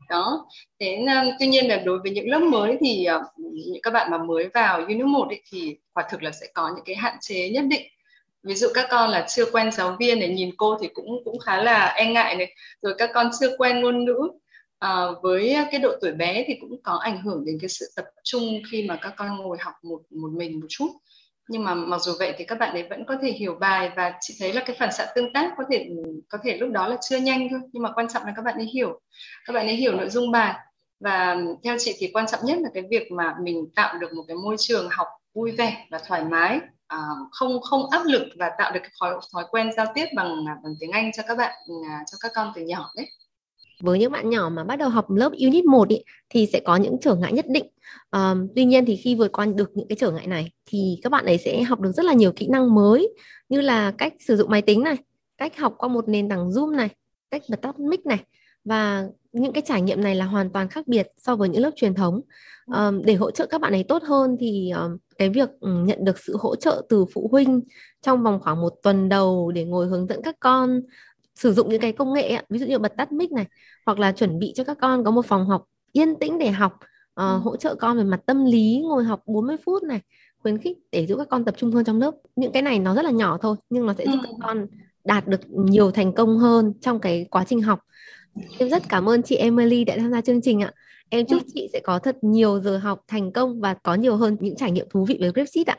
Đó. 0.10 0.48
Thế 0.80 0.96
um, 0.96 1.32
tuy 1.40 1.48
nhiên 1.48 1.68
là 1.68 1.76
đối 1.78 2.00
với 2.00 2.12
những 2.12 2.30
lớp 2.30 2.40
mới 2.40 2.78
thì 2.80 3.08
uh, 3.16 3.22
những 3.38 3.82
các 3.84 3.92
bạn 3.92 4.12
mà 4.12 4.18
mới 4.18 4.50
vào 4.54 4.80
unit 4.80 5.06
1 5.06 5.28
ấy, 5.28 5.42
thì 5.52 5.78
quả 5.94 6.04
thực 6.12 6.24
là 6.24 6.32
sẽ 6.32 6.48
có 6.54 6.72
những 6.76 6.86
cái 6.86 6.96
hạn 6.96 7.18
chế 7.22 7.50
nhất 7.50 7.64
định. 7.70 7.82
Ví 8.44 8.56
dụ 8.56 8.68
các 8.74 8.88
con 8.90 9.10
là 9.10 9.26
chưa 9.30 9.46
quen 9.52 9.72
giáo 9.72 9.96
viên 10.00 10.20
để 10.20 10.28
nhìn 10.28 10.52
cô 10.58 10.78
thì 10.82 10.88
cũng 10.94 11.22
cũng 11.26 11.40
khá 11.40 11.64
là 11.64 11.86
e 11.86 12.06
ngại 12.12 12.36
này. 12.36 12.56
Rồi 12.82 12.94
các 12.98 13.10
con 13.14 13.30
chưa 13.40 13.58
quen 13.58 13.82
ngôn 13.82 14.06
ngữ 14.06 14.30
à, 14.80 15.06
với 15.22 15.56
cái 15.72 15.80
độ 15.80 15.92
tuổi 16.02 16.12
bé 16.12 16.44
thì 16.48 16.54
cũng 16.62 16.82
có 16.84 17.00
ảnh 17.04 17.22
hưởng 17.22 17.46
đến 17.46 17.58
cái 17.62 17.70
sự 17.70 17.86
tập 17.96 18.06
trung 18.24 18.62
khi 18.72 18.84
mà 18.84 19.00
các 19.02 19.14
con 19.18 19.38
ngồi 19.38 19.58
học 19.62 19.74
một 19.84 20.02
một 20.10 20.32
mình 20.32 20.60
một 20.60 20.66
chút 20.70 20.88
nhưng 21.50 21.64
mà 21.64 21.74
mặc 21.74 22.02
dù 22.02 22.12
vậy 22.20 22.34
thì 22.38 22.46
các 22.46 22.60
bạn 22.60 22.74
ấy 22.74 22.84
vẫn 22.90 23.06
có 23.06 23.16
thể 23.22 23.32
hiểu 23.32 23.56
bài 23.60 23.92
và 23.96 24.14
chị 24.22 24.36
thấy 24.40 24.54
là 24.54 24.64
cái 24.66 24.76
phản 24.80 24.92
xạ 24.92 25.08
tương 25.16 25.34
tác 25.34 25.54
có 25.58 25.64
thể 25.72 25.90
có 26.30 26.38
thể 26.44 26.58
lúc 26.58 26.72
đó 26.72 26.88
là 26.88 26.98
chưa 27.02 27.18
nhanh 27.18 27.48
thôi. 27.52 27.60
Nhưng 27.74 27.84
mà 27.84 27.92
quan 27.96 28.08
trọng 28.08 28.26
là 28.26 28.34
các 28.36 28.42
bạn 28.42 28.56
ấy 28.56 28.66
hiểu. 28.66 29.02
Các 29.46 29.54
bạn 29.54 29.68
ấy 29.68 29.76
hiểu 29.76 29.96
nội 29.96 30.10
dung 30.10 30.32
bài. 30.32 30.56
Và 31.00 31.38
theo 31.64 31.76
chị 31.80 31.96
thì 31.98 32.10
quan 32.14 32.28
trọng 32.28 32.40
nhất 32.44 32.60
là 32.60 32.70
cái 32.74 32.84
việc 32.90 33.12
mà 33.12 33.36
mình 33.42 33.66
tạo 33.76 33.98
được 33.98 34.14
một 34.14 34.24
cái 34.28 34.38
môi 34.38 34.56
trường 34.60 34.90
học 34.92 35.08
vui 35.34 35.52
vẻ 35.52 35.88
và 35.92 36.00
thoải 36.08 36.24
mái. 36.24 36.60
À, 36.88 36.98
không 37.32 37.62
không 37.62 37.90
áp 37.90 38.02
lực 38.06 38.24
và 38.40 38.52
tạo 38.58 38.72
được 38.72 38.80
cái 38.84 38.92
thói 39.02 39.14
thói 39.34 39.46
quen 39.52 39.72
giao 39.78 39.86
tiếp 39.96 40.06
bằng 40.16 40.46
bằng 40.46 40.74
tiếng 40.80 40.92
Anh 40.92 41.12
cho 41.12 41.24
các 41.28 41.38
bạn 41.38 41.54
à, 41.90 42.04
cho 42.12 42.18
các 42.22 42.32
con 42.36 42.52
từ 42.56 42.62
nhỏ 42.62 42.92
đấy 42.96 43.06
với 43.82 44.00
những 44.00 44.12
bạn 44.12 44.30
nhỏ 44.30 44.50
mà 44.50 44.64
bắt 44.64 44.76
đầu 44.76 44.90
học 44.90 45.06
lớp 45.10 45.32
unit 45.32 45.66
1 45.66 45.90
ý, 45.90 46.04
thì 46.30 46.46
sẽ 46.54 46.60
có 46.60 46.76
những 46.76 46.98
trở 47.02 47.16
ngại 47.16 47.34
nhất 47.34 47.46
định 47.50 47.66
um, 48.12 48.48
tuy 48.56 48.66
nhiên 48.66 48.86
thì 48.86 48.96
khi 48.96 49.16
vượt 49.16 49.32
qua 49.32 49.46
được 49.46 49.72
những 49.74 49.88
cái 49.88 49.96
trở 50.00 50.12
ngại 50.12 50.28
này 50.28 50.52
thì 50.66 51.00
các 51.04 51.12
bạn 51.12 51.26
ấy 51.26 51.38
sẽ 51.38 51.64
học 51.64 51.80
được 51.80 51.92
rất 51.92 52.06
là 52.06 52.14
nhiều 52.14 52.32
kỹ 52.36 52.48
năng 52.48 52.76
mới 52.76 53.14
như 53.50 53.62
là 53.62 53.92
cách 53.98 54.14
sử 54.20 54.36
dụng 54.36 54.50
máy 54.50 54.62
tính 54.62 54.84
này 54.84 54.98
cách 55.38 55.58
học 55.58 55.76
qua 55.78 55.90
một 55.90 56.10
nền 56.10 56.30
tảng 56.30 56.50
Zoom 56.50 56.76
này, 56.76 56.90
cách 57.32 57.42
bật 57.50 57.62
tắt 57.62 57.80
mic 57.80 58.06
này 58.06 58.24
và 58.66 59.06
những 59.32 59.54
cái 59.54 59.64
trải 59.66 59.82
nghiệm 59.82 60.04
này 60.04 60.16
là 60.16 60.26
hoàn 60.26 60.50
toàn 60.50 60.70
khác 60.70 60.88
biệt 60.88 61.08
so 61.18 61.36
với 61.36 61.50
những 61.50 61.62
lớp 61.62 61.72
truyền 61.76 61.94
thống. 61.94 62.22
Um, 62.76 63.02
để 63.06 63.14
hỗ 63.16 63.32
trợ 63.32 63.46
các 63.46 63.62
bạn 63.62 63.74
ấy 63.74 63.84
tốt 63.84 64.04
hơn 64.04 64.38
thì 64.40 64.72
um, 64.72 64.98
cái 65.18 65.30
việc 65.30 65.50
ừ, 65.60 65.70
nhận 65.84 66.06
được 66.06 66.20
sự 66.20 66.38
hỗ 66.40 66.56
trợ 66.56 66.86
từ 66.90 67.06
phụ 67.14 67.30
huynh 67.32 67.62
trong 68.02 68.24
vòng 68.24 68.40
khoảng 68.44 68.62
một 68.62 68.74
tuần 68.84 69.10
đầu 69.10 69.52
để 69.52 69.66
ngồi 69.66 69.88
hướng 69.88 70.08
dẫn 70.08 70.22
các 70.24 70.36
con 70.40 70.82
sử 71.38 71.54
dụng 71.54 71.70
những 71.70 71.82
cái 71.82 71.92
công 71.92 72.14
nghệ 72.14 72.30
ấy, 72.30 72.44
ví 72.50 72.60
dụ 72.60 72.66
như 72.66 72.80
bật 72.80 72.94
tắt 72.98 73.12
mic 73.12 73.32
này 73.32 73.46
hoặc 73.86 74.00
là 74.00 74.12
chuẩn 74.12 74.40
bị 74.40 74.54
cho 74.56 74.64
các 74.64 74.78
con 74.82 75.04
có 75.04 75.12
một 75.12 75.26
phòng 75.26 75.46
học 75.46 75.66
yên 75.92 76.16
tĩnh 76.16 76.40
để 76.40 76.52
học 76.52 76.74
uh, 77.22 77.44
hỗ 77.44 77.58
trợ 77.58 77.76
con 77.76 77.98
về 77.98 78.04
mặt 78.04 78.20
tâm 78.26 78.46
lý 78.46 78.82
ngồi 78.84 79.04
học 79.04 79.22
40 79.26 79.56
phút 79.66 79.84
này 79.84 80.02
khuyến 80.42 80.58
khích 80.58 80.78
để 80.92 81.06
giúp 81.06 81.18
các 81.18 81.28
con 81.30 81.46
tập 81.46 81.56
trung 81.58 81.72
hơn 81.72 81.86
trong 81.86 82.00
lớp. 82.00 82.12
Những 82.36 82.52
cái 82.52 82.62
này 82.62 82.80
nó 82.80 82.96
rất 82.96 83.06
là 83.06 83.12
nhỏ 83.12 83.38
thôi 83.42 83.56
nhưng 83.70 83.86
nó 83.86 83.94
sẽ 83.94 84.06
giúp 84.06 84.20
các 84.24 84.32
con 84.44 84.68
đạt 85.04 85.28
được 85.28 85.42
nhiều 85.50 85.92
thành 85.92 86.14
công 86.14 86.38
hơn 86.38 86.74
trong 86.82 87.00
cái 87.00 87.26
quá 87.32 87.44
trình 87.48 87.62
học. 87.62 87.80
Em 88.60 88.70
rất 88.70 88.84
cảm 88.90 89.10
ơn 89.10 89.24
chị 89.24 89.36
Emily 89.36 89.84
đã 89.84 89.96
tham 89.98 90.12
gia 90.12 90.22
chương 90.22 90.42
trình 90.42 90.64
ạ. 90.64 90.72
Em 91.10 91.26
chúc 91.26 91.42
chị 91.54 91.70
sẽ 91.74 91.80
có 91.80 92.00
thật 92.00 92.18
nhiều 92.22 92.60
giờ 92.60 92.78
học 92.78 93.02
thành 93.08 93.32
công 93.32 93.62
và 93.62 93.74
có 93.74 93.96
nhiều 93.96 94.16
hơn 94.16 94.38
những 94.40 94.56
trải 94.56 94.72
nghiệm 94.72 94.90
thú 94.90 95.06
vị 95.06 95.18
với 95.20 95.32
Grapseed 95.32 95.68
ạ. 95.68 95.78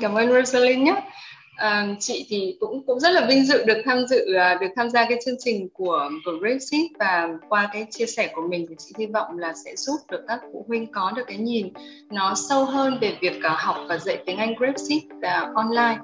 Cảm 0.00 0.14
ơn 0.14 0.32
Rosalind 0.32 0.82
nhé 0.82 1.10
À, 1.56 1.88
chị 2.00 2.26
thì 2.28 2.56
cũng 2.60 2.82
cũng 2.86 3.00
rất 3.00 3.10
là 3.10 3.26
vinh 3.26 3.44
dự 3.44 3.64
được 3.64 3.82
tham 3.84 4.06
dự 4.06 4.34
ờ, 4.34 4.54
được 4.60 4.66
tham 4.76 4.90
gia 4.90 5.04
cái 5.08 5.18
chương 5.24 5.34
trình 5.38 5.68
của 5.72 6.10
của 6.24 6.32
Brexit 6.40 6.90
và 6.98 7.28
qua 7.48 7.70
cái 7.72 7.86
chia 7.90 8.06
sẻ 8.06 8.30
của 8.34 8.42
mình 8.48 8.66
thì 8.68 8.74
chị 8.78 8.92
hy 8.98 9.06
vọng 9.06 9.38
là 9.38 9.52
sẽ 9.64 9.76
giúp 9.76 9.96
được 10.10 10.24
các 10.28 10.40
phụ 10.52 10.64
huynh 10.68 10.92
có 10.92 11.12
được 11.16 11.22
cái 11.26 11.36
nhìn 11.36 11.68
nó 12.10 12.34
sâu 12.48 12.64
hơn 12.64 12.98
về 13.00 13.16
việc 13.20 13.32
cả 13.42 13.56
học 13.58 13.76
và 13.88 13.98
dạy 13.98 14.22
tiếng 14.26 14.36
Anh 14.36 14.54
Brexit 14.58 15.02
uh, 15.04 15.56
online 15.56 15.98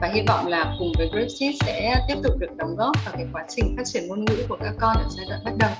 và 0.00 0.08
hy 0.14 0.22
vọng 0.28 0.46
là 0.46 0.76
cùng 0.78 0.92
với 0.98 1.08
Brexit 1.12 1.54
sẽ 1.66 1.94
tiếp 2.08 2.14
tục 2.22 2.32
được 2.38 2.56
đóng 2.56 2.76
góp 2.76 2.96
vào 3.04 3.14
cái 3.16 3.26
quá 3.32 3.44
trình 3.48 3.74
phát 3.76 3.82
triển 3.86 4.08
ngôn 4.08 4.24
ngữ 4.24 4.36
của 4.48 4.56
các 4.60 4.74
con 4.80 4.96
ở 4.96 5.08
giai 5.16 5.26
đoạn 5.28 5.40
bắt 5.44 5.52
đầu. 5.58 5.70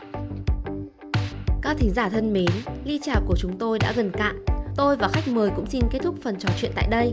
Các 1.62 1.76
thính 1.78 1.90
giả 1.94 2.08
thân 2.08 2.32
mến, 2.32 2.50
ly 2.84 2.98
trà 3.02 3.14
của 3.26 3.34
chúng 3.38 3.58
tôi 3.58 3.78
đã 3.78 3.92
gần 3.96 4.10
cạn. 4.12 4.44
Tôi 4.76 4.96
và 4.96 5.08
khách 5.08 5.28
mời 5.28 5.50
cũng 5.56 5.66
xin 5.66 5.82
kết 5.90 5.98
thúc 6.02 6.14
phần 6.22 6.36
trò 6.38 6.48
chuyện 6.60 6.72
tại 6.74 6.86
đây. 6.90 7.12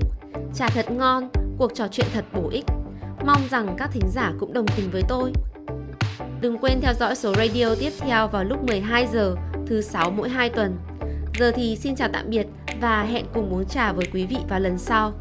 Trà 0.56 0.70
thật 0.70 0.92
ngon, 0.92 1.30
cuộc 1.58 1.76
trò 1.76 1.88
chuyện 1.92 2.08
thật 2.14 2.26
bổ 2.34 2.50
ích. 2.50 2.66
Mong 3.26 3.42
rằng 3.50 3.76
các 3.78 3.90
thính 3.94 4.10
giả 4.10 4.34
cũng 4.40 4.54
đồng 4.54 4.66
tình 4.78 4.90
với 4.92 5.02
tôi. 5.10 5.34
Đừng 6.42 6.58
quên 6.58 6.82
theo 6.82 6.94
dõi 6.94 7.16
số 7.16 7.34
radio 7.34 7.76
tiếp 7.80 7.92
theo 8.00 8.28
vào 8.28 8.44
lúc 8.44 8.64
12 8.64 9.08
giờ 9.14 9.36
thứ 9.68 9.82
6 9.82 10.12
mỗi 10.12 10.30
2 10.30 10.50
tuần. 10.50 10.78
Giờ 11.40 11.52
thì 11.56 11.76
xin 11.76 11.96
chào 11.96 12.10
tạm 12.14 12.30
biệt 12.30 12.48
và 12.82 13.04
hẹn 13.04 13.26
cùng 13.34 13.54
uống 13.54 13.66
trà 13.66 13.92
với 13.92 14.06
quý 14.14 14.26
vị 14.26 14.38
vào 14.50 14.60
lần 14.60 14.78
sau. 14.78 15.14